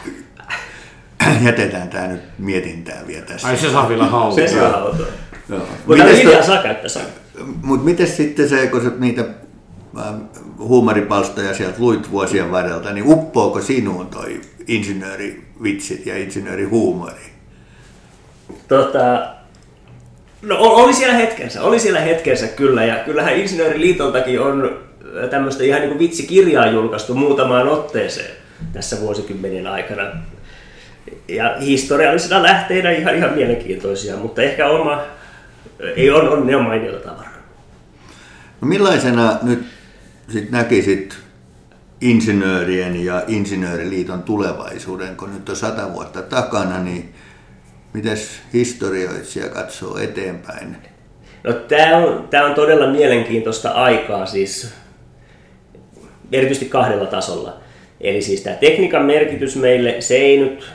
Jätetään 1.46 1.90
tämä 1.90 2.08
nyt 2.08 2.22
mietintään 2.38 3.08
vielä 3.08 3.26
tässä. 3.26 3.48
Ai 3.48 3.58
se 3.58 3.72
saa 3.72 3.90
vielä 3.90 4.06
hautaa. 4.06 4.48
Se 4.48 4.60
saa 4.60 4.72
hautaa. 4.72 5.08
Mutta 5.86 6.04
ideaa 6.04 6.44
saa 6.44 6.64
käyttää 6.64 6.90
saa. 6.90 7.04
Mutta 7.64 7.86
miten 7.86 8.08
sitten 8.08 8.50
se, 8.50 8.68
kun 8.68 8.82
sä 8.82 8.92
niitä 9.00 9.26
äh, 9.98 10.06
huumoripalstoja 10.60 11.54
sieltä 11.54 11.76
luit 11.80 12.12
vuosien 12.12 12.52
varrelta, 12.52 12.94
niin 12.94 13.06
uppoako 13.08 13.62
sinuun 13.62 14.08
toi 14.08 14.42
insinöörivitsit 14.68 16.06
ja 16.06 16.18
insinöörihuumori? 16.18 17.32
Tota, 18.68 19.37
no 20.42 20.58
oli 20.60 20.94
siellä 20.94 21.16
hetkensä, 21.16 21.64
oli 21.64 21.80
siellä 21.80 22.00
hetkensä 22.00 22.48
kyllä, 22.48 22.86
ja 22.86 22.96
kyllähän 22.96 23.36
Insinööriliitoltakin 23.36 24.42
on 24.42 24.78
tämmöistä 25.30 25.64
ihan 25.64 25.82
niin 25.82 25.90
kuin 25.90 26.00
vitsikirjaa 26.00 26.72
julkaistu 26.72 27.14
muutamaan 27.14 27.68
otteeseen 27.68 28.32
tässä 28.74 29.00
vuosikymmenien 29.00 29.68
aikana. 29.68 30.04
Ja 31.28 31.58
historiallisena 31.60 32.44
lähteinä 32.44 32.92
ihan, 32.92 33.16
ihan 33.16 33.34
mielenkiintoisia, 33.34 34.18
mutta 34.18 34.42
ehkä 34.42 34.68
oma, 34.68 35.02
ei 35.96 36.12
on, 36.12 36.30
on 36.30 36.48
ne 36.48 36.56
on 36.56 36.64
mainiota 36.64 37.10
tavaraa. 37.10 37.38
No 38.62 38.68
millaisena 38.68 39.38
nyt 39.42 39.66
sit 40.30 40.52
näkisit 40.52 41.18
insinöörien 42.02 43.06
ja 43.06 43.24
insinööriliiton 43.28 44.24
tulevaisuuden, 44.24 45.16
kun 45.16 45.34
nyt 45.34 45.50
on 45.50 45.56
sata 45.56 45.94
vuotta 45.94 46.22
takana, 46.22 46.80
niin 46.80 47.14
miten 47.98 48.18
historioitsija 48.54 49.50
katsoo 49.50 49.98
eteenpäin? 49.98 50.78
No 51.44 51.54
tämä 51.54 51.98
on, 51.98 52.28
tämä 52.30 52.46
on 52.46 52.56
todella 52.56 52.88
mielenkiintoista 52.88 53.70
aikaa 53.70 54.26
siis 54.26 54.74
erityisesti 56.32 56.66
kahdella 56.70 57.06
tasolla. 57.06 57.60
Eli 58.02 58.22
siis 58.22 58.42
tämä 58.42 58.56
tekniikan 58.56 59.06
merkitys 59.06 59.56
meille, 59.56 60.02
se 60.02 60.16
ei 60.16 60.40
nyt 60.40 60.68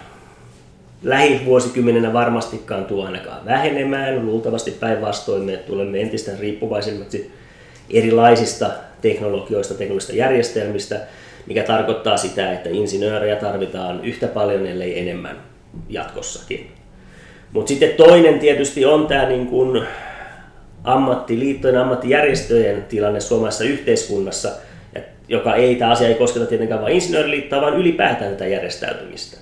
lähivuosikymmenenä 1.03 2.13
varmastikaan 2.13 2.85
tule 2.85 3.07
ainakaan 3.07 3.45
vähenemään. 3.45 4.27
Luultavasti 4.27 4.71
päinvastoin 4.71 5.43
me 5.43 5.57
tulemme 5.57 6.01
entistä 6.01 6.33
riippuvaisemmaksi 6.41 7.31
erilaisista 7.91 8.71
teknologioista, 9.01 9.75
teknologisista 9.75 10.17
järjestelmistä, 10.17 11.01
mikä 11.47 11.63
tarkoittaa 11.63 12.17
sitä, 12.17 12.53
että 12.53 12.69
insinöörejä 12.69 13.37
tarvitaan 13.37 14.05
yhtä 14.05 14.27
paljon, 14.27 14.67
ellei 14.67 14.99
enemmän 14.99 15.37
jatkossakin. 15.89 16.82
Mutta 17.53 17.69
sitten 17.69 17.93
toinen 17.97 18.39
tietysti 18.39 18.85
on 18.85 19.07
tämä 19.07 19.29
niin 19.29 19.47
kuin 19.47 19.83
ammattiliittojen, 20.85 21.79
ammattijärjestöjen 21.79 22.85
tilanne 22.89 23.21
suomalaisessa 23.21 23.65
yhteiskunnassa, 23.65 24.51
joka 25.29 25.55
ei, 25.55 25.77
tämä 25.77 25.91
asia 25.91 26.09
ei 26.09 26.15
kosketa 26.15 26.47
tietenkään 26.47 26.83
vain 26.83 26.95
insinööriliittoa, 26.95 27.61
vaan 27.61 27.77
ylipäätään 27.77 28.31
tätä 28.31 28.47
järjestäytymistä. 28.47 29.37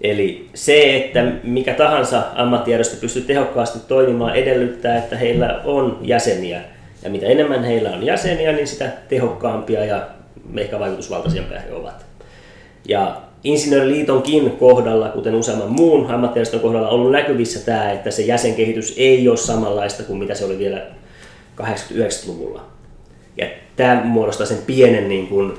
Eli 0.00 0.48
se, 0.54 0.96
että 0.96 1.32
mikä 1.44 1.74
tahansa 1.74 2.22
ammattijärjestö 2.34 2.96
pystyy 3.00 3.22
tehokkaasti 3.22 3.78
toimimaan, 3.88 4.34
edellyttää, 4.34 4.98
että 4.98 5.16
heillä 5.16 5.60
on 5.64 5.98
jäseniä. 6.02 6.60
Ja 7.02 7.10
mitä 7.10 7.26
enemmän 7.26 7.64
heillä 7.64 7.90
on 7.90 8.06
jäseniä, 8.06 8.52
niin 8.52 8.66
sitä 8.66 8.88
tehokkaampia 9.08 9.84
ja 9.84 10.06
ehkä 10.58 10.78
vaikutusvaltaisempia 10.78 11.60
he 11.60 11.72
ovat. 11.72 12.06
Ja 12.88 13.20
Insinööriliitonkin 13.44 14.50
kohdalla, 14.50 15.08
kuten 15.08 15.34
useamman 15.34 15.72
muun 15.72 16.10
ammattijärjestön 16.10 16.60
kohdalla, 16.60 16.88
on 16.88 16.94
ollut 16.94 17.12
näkyvissä 17.12 17.60
tämä, 17.66 17.92
että 17.92 18.10
se 18.10 18.22
jäsenkehitys 18.22 18.94
ei 18.96 19.28
ole 19.28 19.36
samanlaista 19.36 20.02
kuin 20.02 20.18
mitä 20.18 20.34
se 20.34 20.44
oli 20.44 20.58
vielä 20.58 20.86
80-90-luvulla. 21.60 22.66
Ja 23.36 23.46
tämä 23.76 24.00
muodostaa 24.04 24.46
sen 24.46 24.58
pienen 24.66 25.08
niin 25.08 25.26
kuin, 25.26 25.52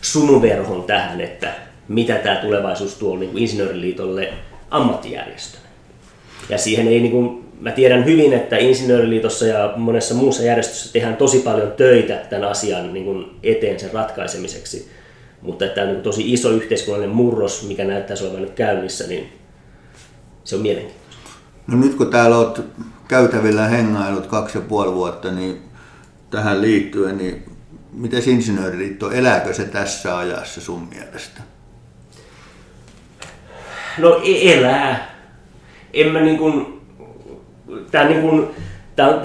sumuverhon 0.00 0.82
tähän, 0.82 1.20
että 1.20 1.52
mitä 1.88 2.14
tämä 2.14 2.36
tulevaisuus 2.36 2.94
tuo 2.94 3.16
niin 3.16 3.30
kuin 3.30 3.42
Insinööriliitolle 3.42 4.28
ammattijärjestönä. 4.70 5.64
Ja 6.48 6.58
siihen 6.58 6.88
ei, 6.88 7.00
niin 7.00 7.12
kuin, 7.12 7.44
mä 7.60 7.70
tiedän 7.70 8.04
hyvin, 8.04 8.32
että 8.32 8.56
Insinööriliitossa 8.56 9.46
ja 9.46 9.72
monessa 9.76 10.14
muussa 10.14 10.42
järjestössä 10.42 10.92
tehdään 10.92 11.16
tosi 11.16 11.38
paljon 11.38 11.72
töitä 11.72 12.14
tämän 12.14 12.50
asian 12.50 12.94
niin 12.94 13.04
kuin 13.04 13.26
eteen 13.42 13.80
sen 13.80 13.92
ratkaisemiseksi. 13.92 14.99
Mutta 15.42 15.68
tämä 15.68 15.86
on 15.86 15.92
niin 15.92 16.02
tosi 16.02 16.32
iso 16.32 16.50
yhteiskunnallinen 16.50 17.16
murros, 17.16 17.68
mikä 17.68 17.84
näyttäisi 17.84 18.24
olevan 18.24 18.42
nyt 18.42 18.54
käynnissä, 18.54 19.06
niin 19.06 19.32
se 20.44 20.56
on 20.56 20.62
mielenkiintoista. 20.62 21.30
No 21.66 21.76
nyt 21.76 21.94
kun 21.94 22.10
täällä 22.10 22.38
olet 22.38 22.60
käytävillä 23.08 23.68
hengailut 23.68 24.26
kaksi 24.26 24.58
ja 24.58 24.62
puoli 24.62 24.94
vuotta, 24.94 25.30
niin 25.30 25.60
tähän 26.30 26.62
liittyen, 26.62 27.18
niin 27.18 27.44
miten 27.92 28.28
Insinööriliitto, 28.28 29.10
elääkö 29.10 29.54
se 29.54 29.64
tässä 29.64 30.18
ajassa 30.18 30.60
sun 30.60 30.88
mielestä? 30.88 31.40
No 33.98 34.20
e- 34.24 34.52
elää. 34.52 35.20
En 35.92 36.12
mä 36.12 36.20
niin 36.20 36.38
kuin, 36.38 36.80
tää 37.90 38.08
niin 38.08 38.20
kuin, 38.20 38.46
tää 38.96 39.08
on 39.08 39.20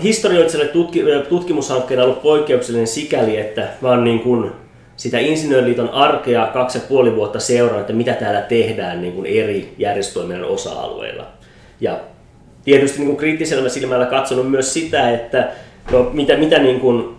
tutki, 0.73 1.03
tutkimushankkeena 1.29 2.03
ollut 2.03 2.21
poikkeuksellinen 2.21 2.87
sikäli, 2.87 3.37
että 3.37 3.69
mä 3.81 3.89
oon 3.89 4.03
niin 4.03 4.19
kuin 4.19 4.51
sitä 4.97 5.19
Insinööriliiton 5.19 5.89
arkea 5.89 6.47
kaksi 6.47 6.77
ja 6.77 6.83
puoli 6.89 7.15
vuotta 7.15 7.39
seurannut, 7.39 7.81
että 7.81 7.93
mitä 7.93 8.13
täällä 8.13 8.41
tehdään 8.41 9.01
niin 9.01 9.13
kuin 9.13 9.25
eri 9.25 9.73
järjestöiminnan 9.77 10.49
osa-alueilla. 10.49 11.27
Ja 11.81 11.99
tietysti 12.65 12.97
niin 12.97 13.07
kuin 13.07 13.17
kriittisellä 13.17 13.69
silmällä 13.69 14.05
katsonut 14.05 14.51
myös 14.51 14.73
sitä, 14.73 15.11
että 15.11 15.49
no, 15.91 16.09
mitä, 16.13 16.37
mitä 16.37 16.59
niin 16.59 16.79
kuin, 16.79 17.15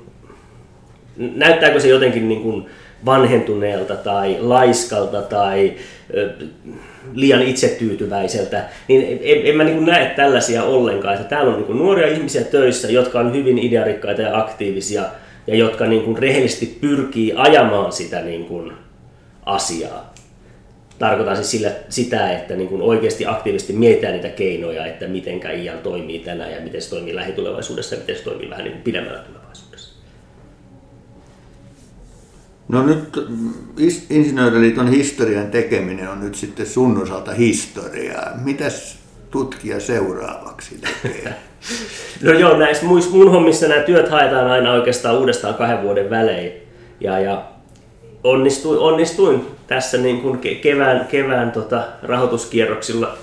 näyttääkö 1.17 1.81
se 1.81 1.89
jotenkin 1.89 2.29
niin 2.29 2.43
kuin 2.43 2.67
vanhentuneelta 3.05 3.97
tai 3.97 4.37
laiskalta 4.41 5.23
tai 5.23 5.75
liian 7.15 7.43
itsetyytyväiseltä, 7.43 8.65
niin 8.89 9.19
en, 9.23 9.47
en 9.47 9.57
mä 9.57 9.65
niin 9.65 9.87
näe 9.87 10.13
tällaisia 10.17 10.65
ollenkaan. 10.65 11.15
Että 11.15 11.29
täällä 11.29 11.55
on 11.55 11.63
niin 11.63 11.79
nuoria 11.79 12.07
ihmisiä 12.07 12.45
töissä, 12.45 12.89
jotka 12.91 13.21
on 13.21 13.35
hyvin 13.35 13.59
idearikkaita 13.59 14.23
ja 14.23 14.39
aktiivisia 14.39 15.03
ja 15.47 15.57
jotka 15.57 15.87
niin 15.87 16.03
kuin 16.03 16.19
rehellisesti 16.19 16.79
pyrkii 16.81 17.33
ajamaan 17.37 17.93
sitä 17.93 18.21
niin 18.21 18.45
kuin 18.45 18.73
asiaa. 19.47 20.15
Tarkoitan 20.99 21.37
siis 21.37 21.51
sillä, 21.51 21.73
sitä, 21.89 22.33
että 22.33 22.57
niin 22.57 22.69
kuin 22.69 22.83
oikeasti 22.83 23.27
aktiivisesti 23.27 23.73
mietitään 23.73 24.13
niitä 24.13 24.29
keinoja, 24.29 24.87
että 24.87 25.07
miten 25.09 25.41
IAN 25.63 25.79
toimii 25.79 26.19
tänään 26.19 26.53
ja 26.53 26.61
miten 26.61 26.83
se 26.83 26.91
toimii 26.91 27.15
lähitulevaisuudessa 27.15 27.95
ja 27.95 28.01
miten 28.01 28.17
se 28.17 28.23
toimii 28.23 28.51
vähän 28.51 28.65
niin 28.65 28.73
kuin 28.73 28.83
pidemmällä 28.83 29.19
tulevaisuudessa. 29.19 29.97
No 32.69 32.87
nyt 32.87 33.13
Insinööriliiton 34.11 34.89
historian 34.89 35.51
tekeminen 35.51 36.09
on 36.09 36.21
nyt 36.21 36.35
sitten 36.35 36.67
sun 36.67 37.03
osalta 37.03 37.33
historiaa. 37.33 38.31
Mitäs 38.45 38.99
tutkija 39.31 39.81
seuraavaksi 39.81 40.81
tekee? 41.03 41.35
no 42.23 42.33
joo, 42.33 42.57
näissä 42.57 42.87
mun 42.87 43.31
hommissa 43.31 43.69
nämä 43.69 43.83
työt 43.83 44.09
haetaan 44.09 44.47
aina 44.47 44.73
oikeastaan 44.73 45.19
uudestaan 45.19 45.55
kahden 45.55 45.83
vuoden 45.83 46.11
välein. 46.11 46.53
Ja, 47.01 47.19
ja 47.19 47.45
onnistuin, 48.25 48.79
onnistuin 48.79 49.47
tässä 49.67 49.99
niin 49.99 50.21
kuin 50.21 50.39
kevään, 50.39 51.07
kevään 51.11 51.53
tota 51.53 51.83
rahoituskierroksilla 52.03 53.19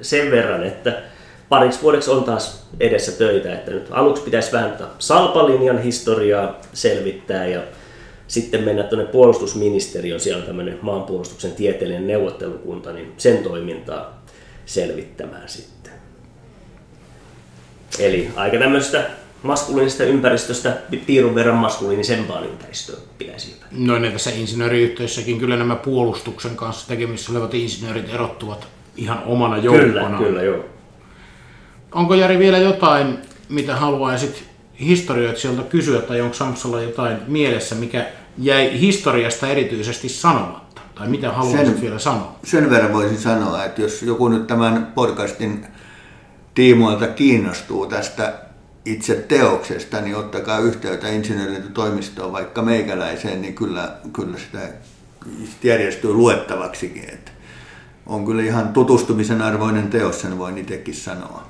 sen 0.00 0.30
verran, 0.30 0.62
että 0.62 1.02
pariksi 1.48 1.82
vuodeksi 1.82 2.10
on 2.10 2.24
taas 2.24 2.68
edessä 2.80 3.12
töitä. 3.12 3.52
Että 3.52 3.70
nyt 3.70 3.86
aluksi 3.90 4.22
pitäisi 4.22 4.52
vähän 4.52 4.76
salpalinjan 4.98 5.82
historiaa 5.82 6.60
selvittää 6.72 7.46
ja 7.46 7.60
sitten 8.28 8.62
mennä 8.62 8.82
tuonne 8.82 9.06
puolustusministeriön, 9.06 10.20
siellä 10.20 10.40
on 10.40 10.46
tämmöinen 10.46 10.78
maanpuolustuksen 10.82 11.52
tieteellinen 11.52 12.06
neuvottelukunta, 12.06 12.92
niin 12.92 13.12
sen 13.16 13.38
toimintaa 13.38 14.24
selvittämään 14.66 15.48
sitten. 15.48 15.73
Eli 17.98 18.30
aika 18.36 18.58
tämmöisestä 18.58 19.10
maskuliinisesta 19.42 20.04
ympäristöstä 20.04 20.76
piirun 21.06 21.34
verran 21.34 21.56
maskuliinisempaan 21.56 22.46
ympäristöön 22.46 22.98
pitäisi 23.18 23.54
hyvä. 23.54 23.66
No 23.70 23.98
niin 23.98 24.12
tässä 24.12 24.30
insinööriyhteisössäkin 24.30 25.38
kyllä 25.38 25.56
nämä 25.56 25.76
puolustuksen 25.76 26.56
kanssa 26.56 26.88
tekemissä 26.88 27.32
olevat 27.32 27.54
insinöörit 27.54 28.14
erottuvat 28.14 28.66
ihan 28.96 29.22
omana 29.26 29.56
joukkona. 29.56 29.88
Kyllä, 29.88 30.18
kyllä 30.18 30.42
joo. 30.42 30.64
Onko 31.92 32.14
Jari 32.14 32.38
vielä 32.38 32.58
jotain, 32.58 33.18
mitä 33.48 33.76
haluaisit 33.76 34.44
historioitsijalta 34.80 35.62
kysyä, 35.62 36.00
tai 36.00 36.20
onko 36.20 36.34
Samsolla 36.34 36.80
jotain 36.80 37.16
mielessä, 37.26 37.74
mikä 37.74 38.06
jäi 38.38 38.80
historiasta 38.80 39.48
erityisesti 39.48 40.08
sanomatta? 40.08 40.80
Tai 40.94 41.08
mitä 41.08 41.32
haluaisit 41.32 41.66
Sen- 41.66 41.80
vielä 41.80 41.98
sanoa? 41.98 42.36
Sen 42.44 42.70
verran 42.70 42.92
voisin 42.92 43.18
sanoa, 43.18 43.64
että 43.64 43.82
jos 43.82 44.02
joku 44.02 44.28
nyt 44.28 44.46
tämän 44.46 44.92
podcastin 44.94 45.66
tiimoilta 46.54 47.06
kiinnostuu 47.06 47.86
tästä 47.86 48.34
itse 48.84 49.14
teoksesta, 49.14 50.00
niin 50.00 50.16
ottakaa 50.16 50.58
yhteyttä 50.58 51.08
insinööritoimistoon 51.08 52.32
vaikka 52.32 52.62
meikäläiseen, 52.62 53.42
niin 53.42 53.54
kyllä, 53.54 53.92
kyllä 54.12 54.38
sitä 54.38 54.58
järjestyy 55.62 56.12
luettavaksikin. 56.12 57.04
Että 57.04 57.30
on 58.06 58.26
kyllä 58.26 58.42
ihan 58.42 58.68
tutustumisen 58.68 59.42
arvoinen 59.42 59.88
teos, 59.88 60.20
sen 60.20 60.38
voin 60.38 60.58
itsekin 60.58 60.94
sanoa. 60.94 61.46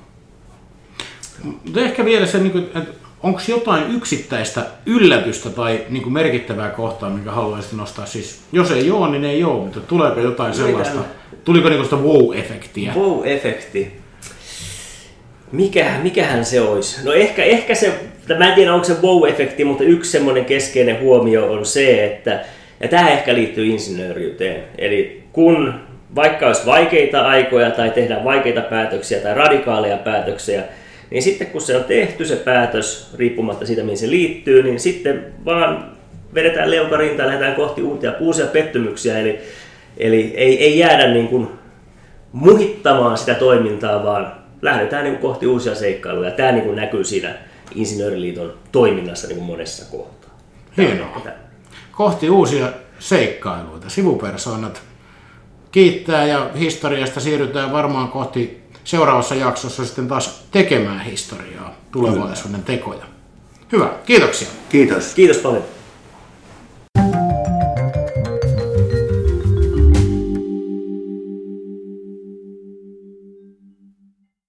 Mutta 1.42 1.80
ehkä 1.80 2.04
vielä 2.04 2.26
se, 2.26 2.38
niin 2.38 2.70
että 2.74 3.04
onko 3.22 3.40
jotain 3.48 3.90
yksittäistä 3.90 4.66
yllätystä 4.86 5.50
tai 5.50 5.86
niin 5.88 6.02
kuin 6.02 6.12
merkittävää 6.12 6.70
kohtaa, 6.70 7.10
mikä 7.10 7.30
haluaisit 7.30 7.72
nostaa? 7.72 8.06
Siis, 8.06 8.40
jos 8.52 8.70
ei 8.70 8.90
ole, 8.90 9.10
niin 9.10 9.24
ei 9.24 9.44
ole, 9.44 9.64
mutta 9.64 9.80
tuleeko 9.80 10.20
jotain 10.20 10.54
sellaista? 10.54 11.00
Tuliko 11.44 11.68
niin 11.68 11.84
sitä 11.84 11.96
wow-efektiä? 11.96 12.92
Wow-efekti. 12.94 14.03
Mikähän, 15.54 16.02
mikähän 16.02 16.44
se 16.44 16.60
olisi? 16.60 17.04
No 17.04 17.12
ehkä, 17.12 17.44
ehkä 17.44 17.74
se, 17.74 17.92
mä 18.38 18.48
en 18.48 18.54
tiedä 18.54 18.74
onko 18.74 18.84
se 18.84 18.92
wow-efekti, 18.92 19.64
mutta 19.64 19.84
yksi 19.84 20.10
semmoinen 20.10 20.44
keskeinen 20.44 21.00
huomio 21.00 21.52
on 21.52 21.66
se, 21.66 22.04
että, 22.04 22.44
ja 22.80 22.88
tämä 22.88 23.10
ehkä 23.10 23.34
liittyy 23.34 23.66
insinööriyteen. 23.66 24.64
Eli 24.78 25.22
kun 25.32 25.74
vaikka 26.14 26.46
olisi 26.46 26.66
vaikeita 26.66 27.20
aikoja 27.20 27.70
tai 27.70 27.90
tehdään 27.90 28.24
vaikeita 28.24 28.60
päätöksiä 28.60 29.20
tai 29.20 29.34
radikaaleja 29.34 29.96
päätöksiä, 29.96 30.62
niin 31.10 31.22
sitten 31.22 31.46
kun 31.46 31.60
se 31.60 31.76
on 31.76 31.84
tehty 31.84 32.24
se 32.24 32.36
päätös, 32.36 33.14
riippumatta 33.18 33.66
siitä 33.66 33.82
mihin 33.82 33.98
se 33.98 34.10
liittyy, 34.10 34.62
niin 34.62 34.80
sitten 34.80 35.24
vaan 35.44 35.92
vedetään 36.34 36.70
leukarinta 36.70 37.22
ja 37.22 37.26
lähdetään 37.28 37.54
kohti 37.54 37.82
uusia, 37.82 38.12
uusia 38.20 38.46
pettymyksiä. 38.46 39.18
Eli, 39.18 39.38
eli 39.96 40.32
ei, 40.36 40.64
ei 40.64 40.78
jäädä 40.78 41.08
niin 41.08 41.28
kuin 41.28 41.48
muhittamaan 42.32 43.18
sitä 43.18 43.34
toimintaa, 43.34 44.04
vaan 44.04 44.43
lähdetään 44.64 45.04
niin 45.04 45.16
kuin 45.16 45.30
kohti 45.30 45.46
uusia 45.46 45.74
seikkailuja. 45.74 46.30
Tämä 46.30 46.52
niin 46.52 46.64
kuin 46.64 46.76
näkyy 46.76 47.04
siinä 47.04 47.34
Insinööriliiton 47.74 48.54
toiminnassa 48.72 49.28
niin 49.28 49.36
kuin 49.36 49.46
monessa 49.46 49.90
kohtaa. 49.90 50.30
Hienoa. 50.76 51.22
Kohti 51.92 52.30
uusia 52.30 52.72
seikkailuita. 52.98 53.90
Sivupersoonat 53.90 54.82
kiittää 55.72 56.26
ja 56.26 56.50
historiasta 56.58 57.20
siirrytään 57.20 57.72
varmaan 57.72 58.08
kohti 58.08 58.62
seuraavassa 58.84 59.34
jaksossa 59.34 59.84
sitten 59.84 60.08
taas 60.08 60.44
tekemään 60.50 61.00
historiaa, 61.00 61.74
tulevaisuuden 61.92 62.62
tekoja. 62.62 63.04
Hyvä, 63.72 63.90
kiitoksia. 64.06 64.48
Kiitos. 64.68 65.14
Kiitos 65.14 65.36
paljon. 65.36 65.64